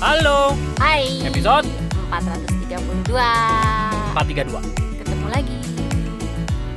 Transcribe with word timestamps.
Halo, 0.00 0.56
Hai. 0.80 1.20
Episode? 1.22 1.68
432 2.08 3.12
432 4.16 4.64
Ketemu 4.96 5.26
lagi 5.28 5.58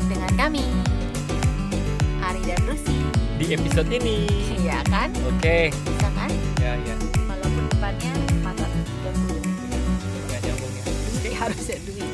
Dengan 0.05 0.31
kami 0.35 0.63
Ari 2.19 2.41
dan 2.43 2.59
Rusi. 2.63 2.95
Di 3.35 3.45
episode 3.51 3.89
ini. 3.91 4.27
Iya 4.55 4.79
kan? 4.87 5.11
Oke, 5.27 5.71
Bisa 5.71 6.07
kan? 6.13 6.31
ya 6.59 6.75
ya. 6.77 6.95
Walaupun 7.25 7.63
depannya 7.67 8.11
430 8.43 9.43
Nggak 10.23 10.39
nyambung 10.39 10.73
ya. 10.73 10.83
Jadi 11.13 11.29
harusnya 11.33 11.77
duit. 11.83 12.11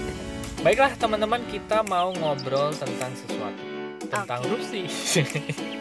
Baiklah 0.60 0.92
teman-teman, 0.96 1.42
kita 1.48 1.86
mau 1.86 2.10
ngobrol 2.12 2.74
tentang 2.74 3.14
sesuatu. 3.16 3.64
Tentang 4.10 4.42
Oke. 4.42 4.50
Rusi 4.50 4.82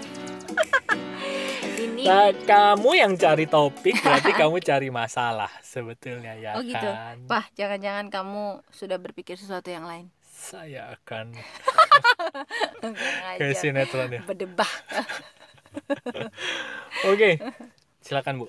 Ini 1.99 2.07
Nah, 2.07 2.31
kamu 2.31 2.91
yang 2.95 3.13
cari 3.19 3.45
topik 3.51 3.99
berarti 3.99 4.31
kamu 4.41 4.57
cari 4.63 4.89
masalah 4.95 5.51
sebetulnya 5.67 6.39
ya 6.39 6.55
Oh 6.55 6.63
gitu. 6.63 6.79
kan? 6.79 7.19
Wah 7.27 7.47
jangan-jangan 7.59 8.07
kamu 8.07 8.63
sudah 8.71 8.99
berpikir 9.03 9.35
sesuatu 9.35 9.67
yang 9.67 9.83
lain. 9.83 10.07
Saya 10.23 10.95
akan 10.95 11.35
aja 13.35 13.51
sinetron 13.51 14.15
ya. 14.15 14.23
Berdebah 14.23 14.71
Oke, 17.07 17.39
silakan 18.03 18.43
Bu. 18.43 18.47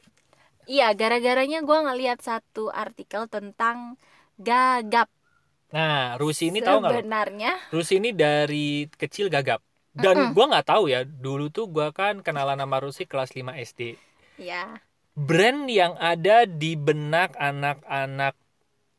Iya 0.70 0.94
gara-garanya 0.94 1.66
gue 1.66 1.80
ngeliat 1.82 2.22
satu 2.22 2.70
artikel 2.70 3.26
tentang 3.26 3.98
gagap. 4.38 5.10
Nah, 5.74 6.18
Rusi 6.18 6.50
ini 6.50 6.62
tahu 6.62 6.82
nggak? 6.82 6.94
Sebenarnya 7.02 7.52
Rusi 7.74 7.94
ini 8.02 8.10
dari 8.14 8.90
kecil 8.90 9.30
gagap 9.30 9.62
dan 9.96 10.16
Mm-mm. 10.16 10.34
gua 10.38 10.46
nggak 10.52 10.68
tahu 10.70 10.84
ya 10.90 11.02
dulu 11.04 11.50
tuh 11.50 11.66
gua 11.70 11.90
kan 11.94 12.22
kenalan 12.22 12.62
sama 12.62 12.78
Rusi 12.82 13.04
kelas 13.10 13.34
5 13.34 13.58
SD 13.58 13.96
Ya 14.40 14.80
brand 15.20 15.68
yang 15.68 16.00
ada 16.00 16.48
di 16.48 16.80
benak 16.80 17.36
anak-anak 17.36 18.40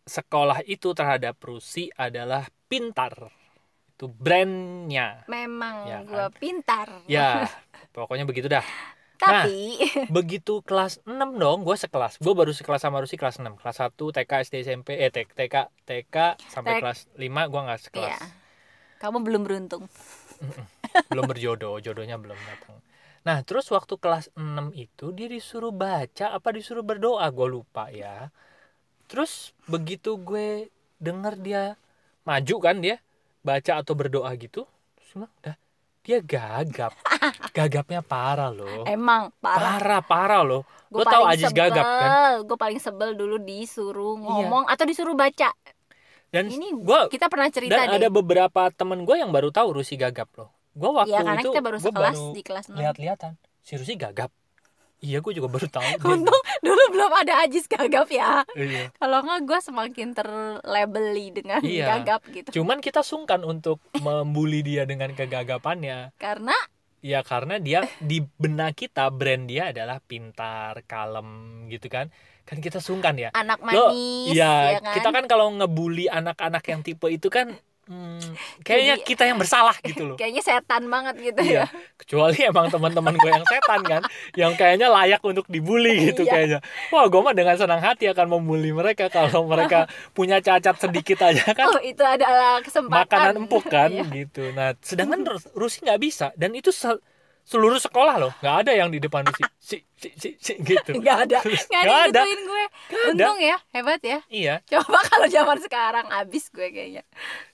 sekolah 0.05 0.61
itu 0.67 0.93
terhadap 0.93 1.39
Rusi 1.41 1.89
adalah 1.95 2.45
Pintar. 2.69 3.31
Itu 3.97 4.11
brandnya. 4.11 5.25
Memang 5.27 5.89
Ya 5.89 5.99
gue 6.05 6.27
pintar. 6.37 6.89
Ya 7.09 7.49
pokoknya 7.97 8.29
begitu 8.29 8.53
dah. 8.53 8.65
Tapi 9.17 9.77
begitu 10.17 10.61
kelas 10.65 11.01
6 11.05 11.41
dong 11.41 11.65
gue 11.65 11.77
sekelas. 11.77 12.21
Gue 12.21 12.33
baru 12.37 12.53
sekelas 12.53 12.85
sama 12.85 13.01
Rusi 13.01 13.17
kelas 13.17 13.41
6 13.41 13.57
kelas 13.57 13.77
1 13.81 13.93
TK 13.97 14.31
SD 14.45 14.55
SMP 14.65 14.89
eh 15.01 15.09
TK 15.13 15.31
TK, 15.37 15.57
TK 15.89 16.17
sampai 16.49 16.73
Tek- 16.77 16.83
kelas 16.85 16.99
5 17.17 17.51
gua 17.53 17.61
nggak 17.71 17.81
sekelas. 17.81 18.19
Iya. 18.21 18.29
Kamu 19.01 19.25
belum 19.25 19.43
beruntung. 19.45 19.89
Belum 21.09 21.25
berjodoh 21.27 21.79
jodohnya 21.79 22.17
belum 22.17 22.37
datang 22.37 22.79
nah 23.21 23.45
terus 23.45 23.69
waktu 23.69 23.95
kelas 23.97 24.33
6 24.33 24.43
itu 24.75 25.13
dia 25.13 25.29
disuruh 25.29 25.71
baca 25.71 26.33
apa 26.33 26.49
disuruh 26.51 26.81
berdoa 26.81 27.27
gue 27.29 27.49
lupa 27.51 27.89
ya 27.89 28.33
terus 29.07 29.53
begitu 29.67 30.17
gue 30.17 30.73
denger 30.97 31.35
dia 31.37 31.63
maju 32.23 32.57
kan 32.59 32.77
dia 32.79 32.97
baca 33.41 33.81
atau 33.81 33.97
berdoa 33.97 34.29
gitu 34.37 34.65
gua 34.65 35.27
bilang, 35.27 35.33
dah 35.43 35.57
dia 36.01 36.19
gagap 36.21 36.93
gagapnya 37.53 38.01
parah 38.01 38.49
loh 38.49 38.89
Emang 38.89 39.29
parah. 39.37 39.77
parah 39.77 40.01
parah 40.01 40.43
loh 40.43 40.63
Gua 40.89 41.05
lo 41.05 41.05
tau 41.07 41.25
sebel. 41.31 41.71
gagap 41.71 41.87
kan 41.87 42.11
Gue 42.43 42.57
paling 42.57 42.81
sebel 42.81 43.15
dulu 43.15 43.37
disuruh 43.37 44.17
Iya. 44.17 44.25
ngomong 44.25 44.65
atau 44.67 44.85
disuruh 44.89 45.13
baca. 45.13 45.53
dan 46.31 46.49
Ini 46.49 46.73
gue 46.73 47.01
Kita 47.13 47.29
pernah 47.29 47.47
cerita 47.53 47.77
dan 47.77 47.91
deh. 47.91 47.97
ada 48.01 48.09
beberapa 48.09 48.73
temen 48.73 49.05
gue 49.05 49.17
yang 49.19 49.29
baru 49.29 49.53
tahu 49.53 49.77
Rusi 49.77 49.95
gagap 49.95 50.31
loh 50.35 50.51
gue 50.81 50.91
waktu 50.91 51.13
Iya 51.13 51.21
karena 51.21 51.43
itu 51.45 51.51
kita 51.53 51.61
baru 51.61 51.79
sekelas 51.79 52.17
baru 52.17 52.33
di 52.33 52.43
kelas 52.43 52.65
6. 52.73 52.81
lihat-lihatan 52.81 53.33
si 53.61 53.73
Rusi 53.77 53.95
gagap 53.95 54.33
iya 55.01 55.21
gue 55.21 55.33
juga 55.33 55.49
baru 55.49 55.69
tahu 55.69 55.89
Untung 56.09 56.43
dulu 56.61 56.83
belum 56.93 57.13
ada 57.25 57.41
Ajis 57.45 57.65
gagap 57.65 58.09
ya. 58.13 58.45
Iya. 58.53 58.93
Kalau 58.93 59.25
nggak 59.25 59.49
gue 59.49 59.59
semakin 59.65 60.09
terlabeli 60.13 61.27
dengan 61.33 61.61
Iya. 61.65 61.97
gagap 61.97 62.21
gitu. 62.29 62.61
Cuman 62.61 62.85
kita 62.85 63.01
sungkan 63.01 63.41
untuk 63.41 63.81
membuli 63.97 64.61
dia 64.61 64.85
dengan 64.85 65.13
kegagapannya. 65.17 66.13
Karena 66.21 66.53
Ya 67.01 67.25
karena 67.25 67.57
dia 67.57 67.89
di 67.97 68.21
benak 68.37 68.77
kita 68.77 69.09
brand 69.09 69.49
dia 69.49 69.73
adalah 69.73 70.05
pintar, 70.05 70.85
kalem 70.85 71.65
gitu 71.73 71.89
kan. 71.89 72.13
Kan 72.45 72.61
kita 72.61 72.77
sungkan 72.77 73.17
ya. 73.17 73.33
anak 73.33 73.57
Lo, 73.73 73.89
manis 73.89 74.37
ya, 74.37 74.77
ya 74.77 74.81
kan. 74.85 74.95
kita 75.01 75.09
kan 75.09 75.25
kalau 75.25 75.49
ngebully 75.49 76.13
anak-anak 76.13 76.61
yang 76.69 76.85
tipe 76.85 77.09
itu 77.09 77.33
kan 77.33 77.57
hmm, 77.91 78.23
kayaknya 78.61 78.95
Jadi- 78.95 79.05
kita 79.05 79.23
yang 79.25 79.37
bersalah 79.37 79.75
gitu 79.81 80.03
loh. 80.05 80.17
Kayaknya 80.21 80.43
setan 80.43 80.87
banget 80.87 81.15
gitu 81.21 81.41
Iya, 81.43 81.67
ya. 81.67 81.67
kecuali 81.97 82.39
emang 82.41 82.67
teman-teman 82.69 83.15
gue 83.15 83.31
yang 83.31 83.43
setan 83.45 83.81
kan, 83.83 84.03
yang 84.33 84.53
kayaknya 84.55 84.87
layak 84.87 85.19
untuk 85.21 85.43
dibully 85.45 86.07
gitu 86.07 86.23
Iya. 86.27 86.33
kayaknya. 86.33 86.59
Wah, 86.89 87.05
gue 87.05 87.21
mah 87.21 87.33
dengan 87.33 87.57
senang 87.57 87.81
hati 87.81 88.07
akan 88.07 88.27
membuli 88.31 88.71
mereka 88.71 89.09
kalau 89.09 89.45
mereka 89.45 89.91
punya 90.17 90.39
cacat 90.39 90.79
sedikit 90.79 91.19
aja 91.21 91.51
kan 91.51 91.67
Oh 91.69 91.81
itu 91.81 92.01
adalah 92.01 92.63
kesempatan. 92.63 93.03
makanan 93.03 93.35
empuk 93.41 93.67
kan 93.67 93.91
Iya. 93.91 94.07
gitu. 94.09 94.49
Nah, 94.53 94.79
sedangkan 94.79 95.27
Rus- 95.27 95.51
Rusi 95.53 95.83
nggak 95.83 95.99
bisa 95.99 96.31
dan 96.35 96.53
itu 96.53 96.71
seluruh 97.43 97.77
sekolah 97.77 98.17
loh, 98.17 98.33
nggak 98.39 98.57
ada 98.63 98.73
yang 98.73 98.89
di 98.89 98.99
depan 98.99 99.23
Rusi 99.23 99.43
si 99.59 99.77
si 99.93 100.09
si, 100.15 100.29
si 100.37 100.53
gitu. 100.59 100.97
Nggak 100.97 101.19
ada. 101.25 101.39
Nggak 101.71 101.83
ada 101.83 101.95
ada. 102.07 102.21
gituin 102.23 102.41
gue. 102.43 102.65
Untung 103.11 103.39
ya, 103.39 103.57
hebat 103.71 104.01
ya. 104.01 104.19
Iya, 104.27 104.55
Coba 104.65 104.99
kalau 105.11 105.27
zaman 105.27 105.59
sekarang 105.59 106.07
abis 106.09 106.49
gue 106.49 106.69
kayaknya. 106.69 107.05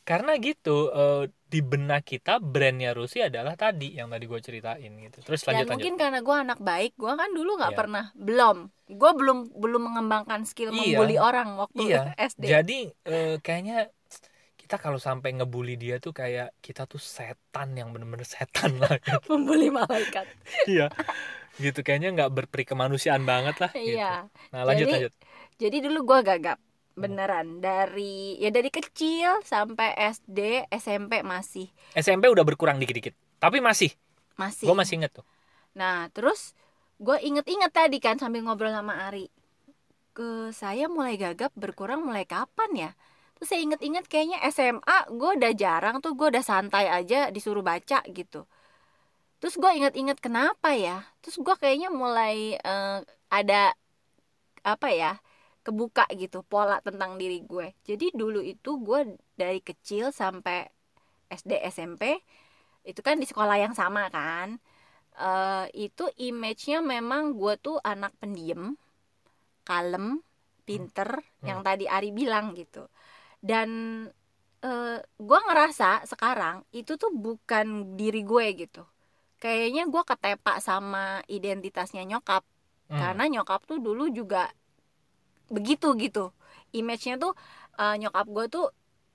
karena 0.02 0.38
gitu 0.38 0.88
eh, 0.88 1.24
di 1.44 1.60
benak 1.60 2.02
kita 2.04 2.38
brandnya 2.38 2.94
Rusi 2.94 3.18
adalah 3.18 3.54
tadi 3.54 3.94
yang 3.94 4.06
tadi 4.06 4.24
gue 4.24 4.38
ceritain 4.38 4.92
gitu. 4.92 5.18
Terus 5.20 5.42
Dan 5.42 5.50
lanjut 5.52 5.66
mungkin 5.68 5.92
lanjut. 5.92 6.02
karena 6.02 6.18
gue 6.20 6.36
anak 6.38 6.60
baik, 6.60 6.92
gue 6.94 7.12
kan 7.12 7.30
dulu 7.30 7.50
nggak 7.56 7.72
Iya. 7.72 7.78
pernah 7.78 8.04
belum. 8.14 8.56
Gue 8.86 9.10
belum 9.12 9.38
belum 9.52 9.82
mengembangkan 9.84 10.40
skill 10.44 10.70
Iya. 10.70 10.78
membuli 10.94 11.16
orang 11.18 11.48
waktu 11.56 11.82
Iya. 11.84 12.14
SD. 12.16 12.42
Jadi 12.44 12.78
eh, 13.02 13.36
kayaknya 13.40 13.90
kita 14.66 14.82
kalau 14.82 14.98
sampai 14.98 15.30
ngebully 15.30 15.78
dia 15.78 16.02
tuh 16.02 16.10
kayak 16.10 16.50
kita 16.58 16.90
tuh 16.90 16.98
setan 16.98 17.78
yang 17.78 17.94
bener-bener 17.94 18.26
setan 18.26 18.74
lah. 18.82 18.98
membuli 19.30 19.70
malaikat. 19.70 20.26
Iya. 20.66 20.90
gitu 21.62 21.86
kayaknya 21.86 22.10
nggak 22.18 22.34
berperi 22.34 22.66
kemanusiaan 22.66 23.22
banget 23.22 23.62
lah. 23.62 23.70
Gitu. 23.70 23.94
Iya. 23.94 24.26
Nah 24.50 24.60
lanjut 24.66 24.90
Jadi- 24.90 24.94
lanjut. 24.98 25.12
Jadi 25.62 25.76
dulu 25.86 25.98
gue 26.02 26.18
gagap 26.26 26.58
beneran 26.98 27.62
dari 27.62 28.42
ya 28.42 28.50
dari 28.50 28.66
kecil 28.74 29.38
sampai 29.46 29.94
SD 29.94 30.66
SMP 30.74 31.22
masih 31.22 31.70
SMP 31.94 32.26
udah 32.26 32.42
berkurang 32.42 32.82
dikit-dikit. 32.82 33.14
Tapi 33.38 33.62
masih, 33.62 33.94
masih. 34.34 34.66
gue 34.66 34.74
masih 34.74 34.98
inget 34.98 35.14
tuh. 35.14 35.26
Nah 35.78 36.10
terus 36.10 36.58
gue 36.98 37.14
inget-inget 37.22 37.70
tadi 37.70 38.02
kan 38.02 38.18
sambil 38.18 38.42
ngobrol 38.42 38.74
sama 38.74 39.06
Ari 39.06 39.30
ke 40.10 40.50
saya 40.50 40.90
mulai 40.90 41.14
gagap 41.14 41.54
berkurang 41.54 42.02
mulai 42.02 42.26
kapan 42.26 42.90
ya? 42.90 42.90
Terus 43.36 43.48
saya 43.52 43.60
inget-inget 43.60 44.04
kayaknya 44.08 44.38
SMA 44.48 44.98
gue 45.12 45.30
udah 45.36 45.52
jarang 45.52 46.00
tuh 46.00 46.16
gue 46.16 46.32
udah 46.32 46.44
santai 46.44 46.88
aja 46.88 47.28
disuruh 47.28 47.60
baca 47.60 48.00
gitu. 48.08 48.48
Terus 49.40 49.54
gue 49.60 49.70
inget-inget 49.76 50.18
kenapa 50.24 50.72
ya? 50.72 51.04
Terus 51.20 51.36
gue 51.40 51.54
kayaknya 51.60 51.92
mulai 51.92 52.56
eh, 52.56 52.98
ada 53.28 53.76
apa 54.64 54.88
ya 54.90 55.12
kebuka 55.66 56.08
gitu 56.16 56.40
pola 56.46 56.80
tentang 56.80 57.20
diri 57.20 57.44
gue. 57.44 57.76
Jadi 57.84 58.14
dulu 58.16 58.40
itu 58.40 58.80
gue 58.80 59.18
dari 59.36 59.60
kecil 59.60 60.14
sampai 60.14 60.64
SD 61.28 61.60
SMP 61.68 62.22
itu 62.86 63.00
kan 63.02 63.18
di 63.18 63.26
sekolah 63.26 63.58
yang 63.58 63.74
sama 63.74 64.06
kan 64.14 64.62
eh 65.16 65.66
itu 65.72 66.04
image-nya 66.20 66.84
memang 66.84 67.34
gue 67.40 67.56
tuh 67.56 67.80
anak 67.80 68.12
pendiam, 68.20 68.76
kalem, 69.64 70.20
pinter, 70.68 71.24
yang 71.40 71.64
tadi 71.64 71.88
Ari 71.88 72.12
bilang 72.12 72.52
gitu. 72.52 72.84
Dan 73.46 73.70
eh 74.66 74.98
gue 75.28 75.38
ngerasa 75.46 76.02
sekarang 76.10 76.66
itu 76.74 76.98
tuh 76.98 77.12
bukan 77.14 77.94
diri 77.94 78.26
gue 78.26 78.46
gitu. 78.66 78.82
Kayaknya 79.38 79.84
gue 79.92 80.02
ketepak 80.02 80.56
sama 80.58 81.22
identitasnya 81.30 82.02
nyokap, 82.02 82.42
Hmm. 82.86 82.98
karena 83.02 83.24
nyokap 83.38 83.60
tuh 83.66 83.78
dulu 83.82 84.06
juga 84.10 84.50
begitu 85.50 85.94
gitu. 85.98 86.24
Image-nya 86.74 87.14
tuh 87.22 87.32
eh, 87.78 87.94
nyokap 88.00 88.26
gue 88.26 88.44
tuh 88.48 88.66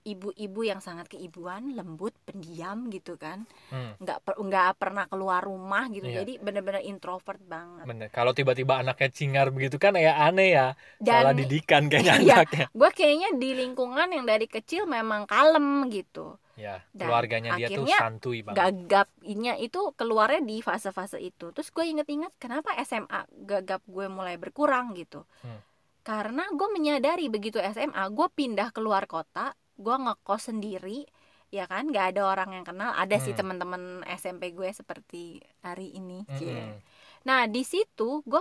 ibu-ibu 0.03 0.61
yang 0.61 0.77
sangat 0.77 1.07
keibuan, 1.07 1.71
lembut, 1.71 2.13
pendiam 2.21 2.87
gitu 2.87 3.15
kan 3.15 3.45
Hmm, 3.67 3.93
nggak 3.97 4.17
per- 4.21 4.37
nggak 4.37 4.69
pernah 4.75 5.05
keluar 5.05 5.41
rumah 5.41 5.87
gitu 5.87 6.03
Iya. 6.03 6.21
jadi 6.21 6.33
bener-bener 6.39 6.81
introvert 6.81 7.39
banget 7.39 7.85
bener. 7.85 8.07
Kalau 8.09 8.31
tiba-tiba 8.31 8.77
anaknya 8.77 9.09
cingar 9.09 9.49
begitu 9.49 9.75
kan 9.75 9.93
ya 9.93 10.17
aneh 10.19 10.49
ya. 10.51 10.67
Salah 10.97 11.31
dan 11.31 11.37
didikan 11.37 11.85
kayaknya 11.85 12.13
Iya. 12.21 12.35
anaknya. 12.39 12.65
gue 12.67 12.89
kayaknya 12.91 13.29
di 13.33 13.49
lingkungan 13.55 14.07
yang 14.09 14.23
dari 14.23 14.45
kecil 14.45 14.85
memang 14.85 15.25
kalem 15.25 15.87
gitu 15.87 16.37
Ya, 16.53 16.83
Dan 16.91 17.07
keluarganya 17.07 17.51
dia 17.55 17.71
tuh 17.71 17.87
santuy 17.89 18.43
banget. 18.43 18.59
gagapnya 18.85 19.57
itu 19.57 19.81
keluarnya 19.91 20.41
di 20.41 20.59
fase-fase 20.59 21.17
itu 21.17 21.49
terus 21.49 21.69
gue 21.69 21.81
inget-inget 21.81 22.29
kenapa 22.35 22.75
SMA 22.81 23.23
gagap 23.41 23.81
gue 23.83 24.05
mulai 24.05 24.35
berkurang 24.35 24.93
gitu 24.93 25.25
Hmm. 25.41 25.57
karena 26.01 26.45
gue 26.47 26.67
menyadari 26.69 27.29
begitu 27.29 27.57
SMA 27.57 28.03
gue 28.09 28.27
pindah 28.29 28.69
keluar 28.69 29.05
kota 29.05 29.53
gue 29.81 29.95
ngekos 29.97 30.41
sendiri 30.47 31.03
ya 31.49 31.65
kan 31.65 31.83
nggak 31.85 32.15
ada 32.15 32.21
orang 32.23 32.49
yang 32.53 32.63
kenal 32.63 32.93
ada 32.93 33.17
sih 33.17 33.33
Hmm. 33.33 33.39
teman-teman 33.43 33.83
SMP 34.07 34.51
gue 34.51 34.69
seperti 34.71 35.41
hari 35.59 35.91
ini 35.91 36.23
Mm-mm. 36.23 36.37
Cie. 36.37 36.79
Nah 37.21 37.43
di 37.45 37.61
situ 37.61 38.23
gue 38.23 38.39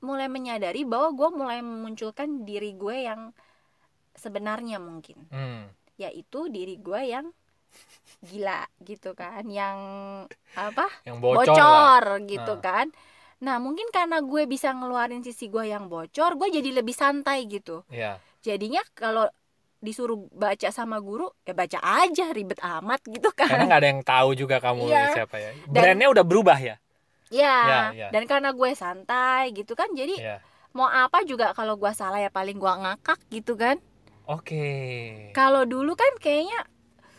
mulai 0.00 0.26
menyadari 0.26 0.84
bahwa 0.84 1.12
gue 1.12 1.28
mulai 1.34 1.60
memunculkan 1.60 2.42
diri 2.42 2.72
gue 2.72 2.96
yang 3.02 3.34
sebenarnya 4.14 4.78
mungkin 4.78 5.26
Hmm. 5.28 5.68
yaitu 5.96 6.48
diri 6.48 6.76
gue 6.76 7.00
yang 7.04 7.28
gila 8.22 8.62
gitu 8.80 9.12
kan 9.12 9.44
yang 9.44 9.78
apa 10.54 10.86
Yang 11.02 11.18
bocor, 11.20 11.44
bocor, 11.50 12.02
lah. 12.14 12.24
gitu 12.24 12.52
Ah. 12.54 12.62
kan 12.62 12.86
nah 13.36 13.58
mungkin 13.58 13.90
karena 13.90 14.22
gue 14.22 14.46
bisa 14.46 14.70
ngeluarin 14.70 15.20
sisi 15.20 15.46
gue 15.46 15.66
yang 15.66 15.90
bocor 15.90 16.34
gue 16.34 16.48
jadi 16.50 16.70
lebih 16.72 16.94
santai 16.94 17.44
gitu 17.44 17.82
Iya. 17.90 18.16
jadinya 18.40 18.80
kalau 18.94 19.26
disuruh 19.84 20.16
baca 20.30 20.68
sama 20.68 20.96
guru 20.98 21.28
ya 21.42 21.52
baca 21.52 21.76
aja 21.78 22.32
ribet 22.32 22.56
amat 22.58 23.04
gitu 23.04 23.28
Karena 23.30 23.52
kan 23.54 23.68
nggak 23.68 23.78
ada 23.78 23.88
yang 23.90 24.02
tahu 24.02 24.28
juga 24.32 24.56
kamu 24.58 24.88
Iya. 24.88 25.12
siapa 25.14 25.36
ya. 25.36 25.50
Dan- 25.68 25.84
Brandnya 25.84 26.08
udah 26.08 26.24
berubah 26.24 26.56
ya. 26.56 26.76
ya, 27.28 27.56
Ya, 27.62 27.80
ya. 27.92 28.08
dan 28.08 28.24
karena 28.24 28.50
gue 28.50 28.70
santai 28.72 29.52
gitu 29.52 29.74
kan 29.74 29.92
jadi 29.92 30.14
Iya. 30.14 30.36
mau 30.70 30.86
apa 30.86 31.20
juga 31.22 31.52
kalau 31.52 31.74
gue 31.74 31.92
salah 31.92 32.16
ya 32.16 32.28
paling 32.28 32.56
gue 32.56 32.72
ngakak 32.74 33.18
gitu 33.28 33.54
kan 33.54 33.76
Oke. 34.24 34.64
kalau 35.32 35.62
dulu 35.64 35.92
kan 35.92 36.08
kayaknya 36.16 36.64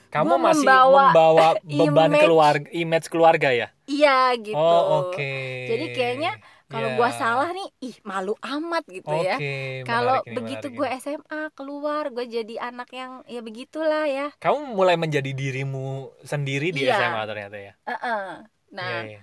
Kamu 0.07 0.31
gua 0.31 0.37
masih 0.41 0.63
membawa 0.63 1.03
membawa 1.05 1.47
beban 1.69 2.07
image- 2.07 2.23
keluarga, 2.23 2.67
image 2.71 3.07
keluarga 3.07 3.49
ya. 3.51 3.67
iya 3.85 4.31
gitu 4.35 4.55
Oh 4.55 5.05
oke. 5.05 5.33
Jadi 5.67 5.85
kayaknya 5.91 6.31
kalau 6.65 6.89
Ya. 6.89 6.95
gue 6.95 7.09
salah 7.13 7.49
nih 7.49 7.69
ih 7.83 7.95
malu 8.01 8.33
amat 8.39 8.83
gitu 8.87 9.05
Oke. 9.07 9.21
ya 9.23 9.37
kalau 9.83 10.25
begitu 10.25 10.67
gue. 10.71 10.87
SMA 10.95 11.51
keluar 11.51 12.09
gue 12.09 12.25
jadi 12.25 12.57
anak 12.63 12.89
yang 12.89 13.21
ya 13.25 13.39
begitulah 13.39 14.03
ya 14.03 14.33
Kamu 14.35 14.73
mulai 14.73 14.95
menjadi 14.95 15.29
dirimu 15.29 15.85
sendiri 16.21 16.69
di 16.69 16.83
Iya. 16.83 16.97
SMA 16.99 17.21
ternyata 17.23 17.57
ya. 17.59 17.73
Heeh. 17.83 18.25
nah 18.71 18.89
Iya, 18.99 19.01
iya. 19.07 19.21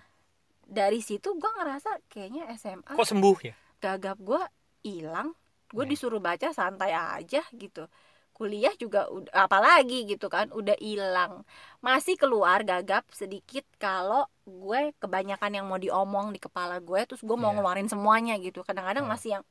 dari 0.63 1.01
situ 1.01 1.35
gue 1.35 1.51
ngerasa 1.53 1.99
kayaknya 2.07 2.47
SMA 2.55 2.95
Kok 2.95 3.05
sembuh 3.05 3.37
ya? 3.43 3.55
gagap 3.79 4.17
gue 4.17 4.43
hilang 4.81 5.35
gue 5.69 5.83
Iya. 5.83 5.91
disuruh 5.91 6.21
baca 6.21 6.49
santai 6.51 6.93
aja 6.93 7.43
gitu 7.51 7.91
kuliah 8.39 8.75
juga 8.83 9.01
ud- 9.15 9.31
apalagi 9.45 9.95
gitu 10.11 10.27
kan 10.35 10.47
udah 10.59 10.77
hilang. 10.81 11.33
Masih 11.87 12.15
keluar 12.21 12.59
gagap 12.71 13.05
sedikit 13.21 13.65
kalau 13.85 14.27
gue 14.49 14.81
kebanyakan 15.03 15.53
yang 15.57 15.67
mau 15.71 15.79
diomong 15.85 16.27
di 16.35 16.41
kepala 16.43 16.77
gue 16.89 17.01
terus 17.09 17.23
gue 17.29 17.37
mau 17.39 17.51
Iya. 17.51 17.57
ngeluarin 17.57 17.89
semuanya 17.93 18.35
gitu. 18.47 18.59
Kadang-kadang 18.69 19.05
Hmm. 19.05 19.13
masih 19.13 19.31
yang 19.41 19.45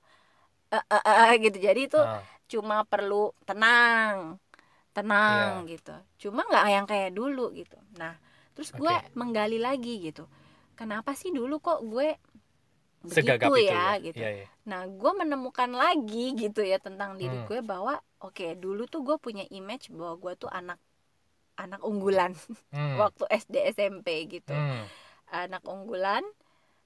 eh, 0.73 0.85
eh, 0.95 1.03
eh, 1.09 1.33
gitu. 1.45 1.57
Jadi 1.67 1.79
itu 1.89 1.99
Ah, 1.99 2.21
cuma 2.51 2.75
perlu 2.91 3.31
tenang 3.47 4.39
tenang 4.95 5.67
gitu. 5.71 5.91
Cuma 6.21 6.41
nggak 6.49 6.65
yang 6.75 6.85
kayak 6.91 7.11
dulu 7.15 7.51
gitu. 7.55 7.77
Nah 7.99 8.13
terus 8.55 8.69
gue 8.75 8.91
Oke. 8.91 9.11
menggali 9.19 9.57
lagi 9.61 10.03
gitu. 10.07 10.27
Kenapa 10.79 11.11
sih 11.15 11.31
dulu 11.31 11.61
kok 11.63 11.79
gue 11.87 12.07
segagap 13.09 13.49
begitu 13.49 13.65
itu 13.65 13.73
ya 13.73 13.81
ya. 13.97 14.03
gitu 14.03 14.21
Iya, 14.21 14.29
iya. 14.43 14.47
nah 14.63 14.81
gue 14.85 15.11
menemukan 15.17 15.71
lagi 15.73 16.25
gitu 16.37 16.61
ya 16.61 16.77
tentang 16.77 17.17
diri 17.17 17.33
Hmm. 17.33 17.47
gue 17.49 17.59
bahwa 17.65 17.97
oke 18.21 18.53
dulu 18.55 18.85
tuh 18.85 19.01
gue 19.01 19.17
punya 19.17 19.45
image 19.49 19.89
bahwa 19.89 20.17
gue 20.17 20.33
tuh 20.37 20.51
anak 20.53 20.77
anak 21.57 21.81
unggulan 21.81 22.37
Hmm. 22.69 22.97
waktu 23.01 23.25
SD 23.31 23.55
SMP 23.73 24.29
gitu 24.29 24.53
Hmm. 24.53 24.85
anak 25.31 25.65
unggulan 25.65 26.21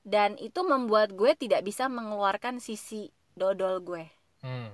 dan 0.06 0.38
itu 0.38 0.62
membuat 0.62 1.12
gue 1.12 1.34
tidak 1.36 1.66
bisa 1.66 1.92
mengeluarkan 1.92 2.62
sisi 2.62 3.10
dodol 3.34 3.84
gue 3.84 4.06
Hmm. 4.40 4.72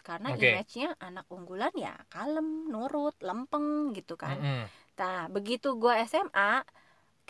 karena 0.00 0.32
Oke. 0.32 0.44
image-nya 0.44 0.96
anak 0.98 1.26
unggulan 1.28 1.72
ya 1.76 1.92
kalem, 2.08 2.68
nurut, 2.68 3.12
lempeng 3.20 3.92
gitu 3.92 4.16
kan. 4.16 4.36
Mm-mm. 4.40 4.64
Nah, 4.96 5.28
begitu 5.28 5.76
gue 5.76 5.92
SMA, 6.04 6.64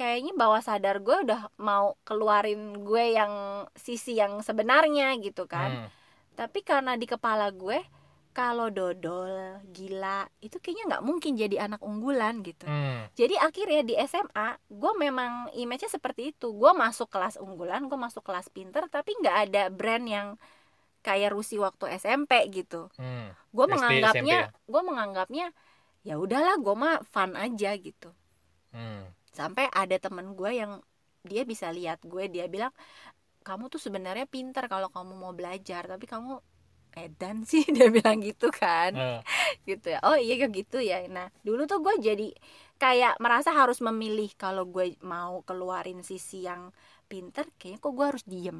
kayaknya 0.01 0.33
bawah 0.33 0.65
sadar 0.65 1.05
gue 1.05 1.13
udah 1.29 1.53
mau 1.61 1.93
keluarin 2.09 2.81
gue 2.81 3.21
yang 3.21 3.69
sisi 3.77 4.17
yang 4.17 4.41
sebenarnya 4.41 5.13
gitu 5.21 5.45
kan. 5.45 5.85
Hmm. 5.85 5.89
Tapi 6.33 6.65
karena 6.65 6.97
di 6.97 7.05
kepala 7.05 7.53
gue 7.53 7.85
kalau 8.33 8.73
dodol, 8.73 9.61
gila, 9.75 10.25
itu 10.41 10.57
kayaknya 10.63 10.97
nggak 10.97 11.05
mungkin 11.05 11.37
jadi 11.37 11.69
anak 11.69 11.85
unggulan 11.85 12.41
gitu. 12.41 12.65
Hmm. 12.65 13.13
Jadi 13.13 13.37
akhirnya 13.37 13.83
di 13.85 13.95
SMA, 14.09 14.57
gue 14.71 14.93
memang 14.97 15.53
image-nya 15.53 15.91
seperti 15.93 16.33
itu. 16.33 16.49
Gue 16.55 16.73
masuk 16.73 17.11
kelas 17.13 17.37
unggulan, 17.37 17.85
gue 17.85 17.99
masuk 17.99 18.25
kelas 18.25 18.49
pinter, 18.49 18.89
tapi 18.89 19.13
nggak 19.21 19.37
ada 19.51 19.63
brand 19.69 20.07
yang 20.09 20.29
kayak 21.05 21.35
Rusi 21.37 21.61
waktu 21.61 22.01
SMP 22.01 22.41
gitu. 22.49 22.89
Hmm. 22.97 23.37
Gue 23.53 23.67
menganggapnya, 23.69 24.49
SMP 24.49 24.71
gue 24.73 24.83
menganggapnya 24.87 25.47
ya 26.07 26.17
udahlah, 26.17 26.57
gue 26.57 26.73
mah 26.79 27.05
fun 27.05 27.37
aja 27.37 27.77
gitu. 27.77 28.15
Hmm. 28.73 29.11
Sampai 29.31 29.71
ada 29.71 29.97
temen 29.97 30.35
gue 30.35 30.51
yang 30.53 30.83
dia 31.23 31.43
bisa 31.45 31.71
lihat 31.71 32.03
gue, 32.03 32.27
dia 32.29 32.49
bilang 32.49 32.73
kamu 33.41 33.73
tuh 33.73 33.81
sebenarnya 33.81 34.27
pinter 34.29 34.69
kalau 34.69 34.89
kamu 34.93 35.13
mau 35.17 35.33
belajar, 35.33 35.87
tapi 35.89 36.05
kamu 36.05 36.39
edan 36.99 37.45
sih 37.51 37.63
dia 37.71 37.89
bilang 37.89 38.19
gitu 38.21 38.51
kan. 38.51 38.93
Eh, 38.97 39.21
gitu 39.71 39.95
ya. 39.95 39.99
Oh 40.03 40.19
iya 40.19 40.35
kayak 40.41 40.53
gitu 40.55 40.79
ya. 40.83 41.07
Nah 41.09 41.31
dulu 41.47 41.65
tuh 41.71 41.79
gue 41.83 41.95
jadi 42.03 42.29
kayak 42.81 43.21
merasa 43.21 43.53
harus 43.55 43.79
memilih 43.85 44.33
kalau 44.35 44.65
gue 44.67 44.97
mau 45.05 45.45
keluarin 45.47 46.01
sisi 46.03 46.49
yang 46.49 46.73
pinter 47.07 47.47
kayaknya 47.59 47.79
kok 47.83 47.93
gue 47.95 48.07
harus 48.07 48.25
diem. 48.27 48.59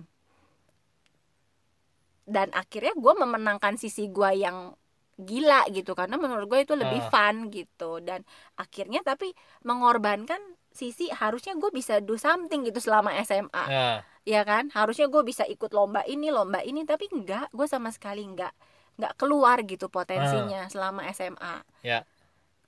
Dan 2.31 2.55
akhirnya 2.55 2.95
gue 2.95 3.15
memenangkan 3.19 3.75
sisi 3.75 4.07
gue 4.07 4.31
yang 4.39 4.77
gila 5.21 5.69
gitu 5.75 5.93
karena 5.99 6.17
menurut 6.17 6.47
gue 6.49 6.61
itu 6.65 6.75
lebih 6.79 7.03
Ah. 7.03 7.11
fun 7.11 7.37
gitu. 7.51 7.99
Dan 8.01 8.23
akhirnya 8.57 9.03
tapi 9.03 9.35
mengorbankan 9.67 10.39
sisi 10.81 11.13
harusnya 11.13 11.53
gue 11.53 11.69
bisa 11.71 12.01
do 12.01 12.17
something 12.17 12.65
gitu 12.65 12.81
selama 12.81 13.13
SMA 13.21 13.65
ya. 13.67 14.01
ya 14.25 14.41
kan 14.43 14.73
harusnya 14.73 15.07
gue 15.07 15.21
bisa 15.21 15.45
ikut 15.45 15.69
lomba 15.71 16.01
ini 16.05 16.29
lomba 16.29 16.61
ini 16.61 16.83
tapi 16.83 17.05
enggak 17.11 17.49
gue 17.51 17.67
sama 17.67 17.93
sekali 17.93 18.25
enggak 18.25 18.57
nggak 18.97 19.13
keluar 19.15 19.61
gitu 19.63 19.89
potensinya 19.89 20.65
selama 20.67 21.05
SMA 21.11 21.61
Ya. 21.81 22.09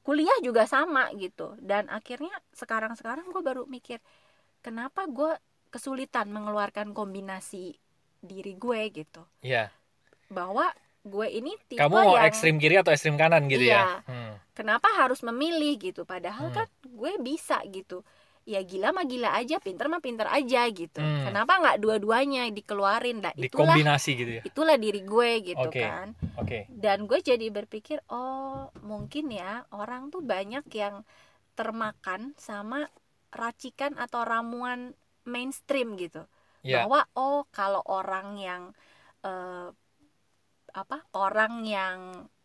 kuliah 0.02 0.36
juga 0.40 0.64
sama 0.64 1.08
gitu 1.14 1.56
dan 1.58 1.88
akhirnya 1.88 2.32
sekarang 2.52 2.92
sekarang 2.92 3.24
gue 3.26 3.40
baru 3.40 3.64
mikir 3.64 3.96
kenapa 4.60 5.04
gue 5.06 5.32
kesulitan 5.68 6.28
mengeluarkan 6.28 6.92
kombinasi 6.92 7.80
diri 8.18 8.52
gue 8.54 8.80
gitu 8.94 9.24
Iya. 9.40 9.72
bahwa 10.28 10.68
gue 11.02 11.26
ini 11.28 11.58
tipe 11.66 11.82
Kamu 11.82 11.90
mau 11.92 12.14
yang 12.14 12.24
ekstrim 12.24 12.56
kiri 12.56 12.78
atau 12.78 12.90
ekstrim 12.90 13.16
kanan 13.16 13.44
gitu 13.46 13.66
ya? 13.66 13.82
Iya. 13.82 13.86
Hmm. 14.06 14.34
kenapa 14.52 14.86
harus 14.94 15.20
memilih 15.20 15.74
gitu 15.82 16.04
padahal 16.04 16.48
Hmm. 16.48 16.56
kan 16.56 16.66
gue 16.92 17.12
bisa 17.18 17.58
gitu 17.66 18.04
ya 18.42 18.58
gila 18.60 18.90
mah 18.90 19.06
gila 19.06 19.38
aja 19.38 19.62
pinter 19.62 19.86
mah 19.86 20.02
pinter 20.02 20.26
aja 20.26 20.66
gitu 20.66 20.98
Hmm. 20.98 21.30
kenapa 21.30 21.62
nggak 21.62 21.78
dua-duanya 21.78 22.50
dikeluarin 22.50 23.22
lah 23.22 23.30
itulah 23.38 23.78
Dikombinasi 23.78 24.10
gitu 24.18 24.30
ya. 24.38 24.42
itulah 24.42 24.76
diri 24.76 25.00
gue 25.06 25.30
gitu 25.46 25.62
Oke. 25.62 25.78
kan 25.78 26.08
Oke. 26.34 26.66
dan 26.66 27.06
gue 27.06 27.22
jadi 27.22 27.46
berpikir 27.54 28.02
oh 28.10 28.66
mungkin 28.82 29.30
ya 29.30 29.62
orang 29.70 30.10
tuh 30.10 30.26
banyak 30.26 30.66
yang 30.74 31.06
termakan 31.54 32.34
sama 32.34 32.90
racikan 33.30 33.94
atau 33.94 34.26
ramuan 34.26 34.92
mainstream 35.24 35.94
gitu 35.96 36.26
Ya. 36.62 36.86
bahwa 36.86 37.06
oh 37.14 37.42
kalau 37.50 37.82
orang 37.86 38.38
yang 38.38 38.62
eh, 39.22 39.68
apa 40.72 40.98
orang 41.12 41.62
yang 41.62 41.98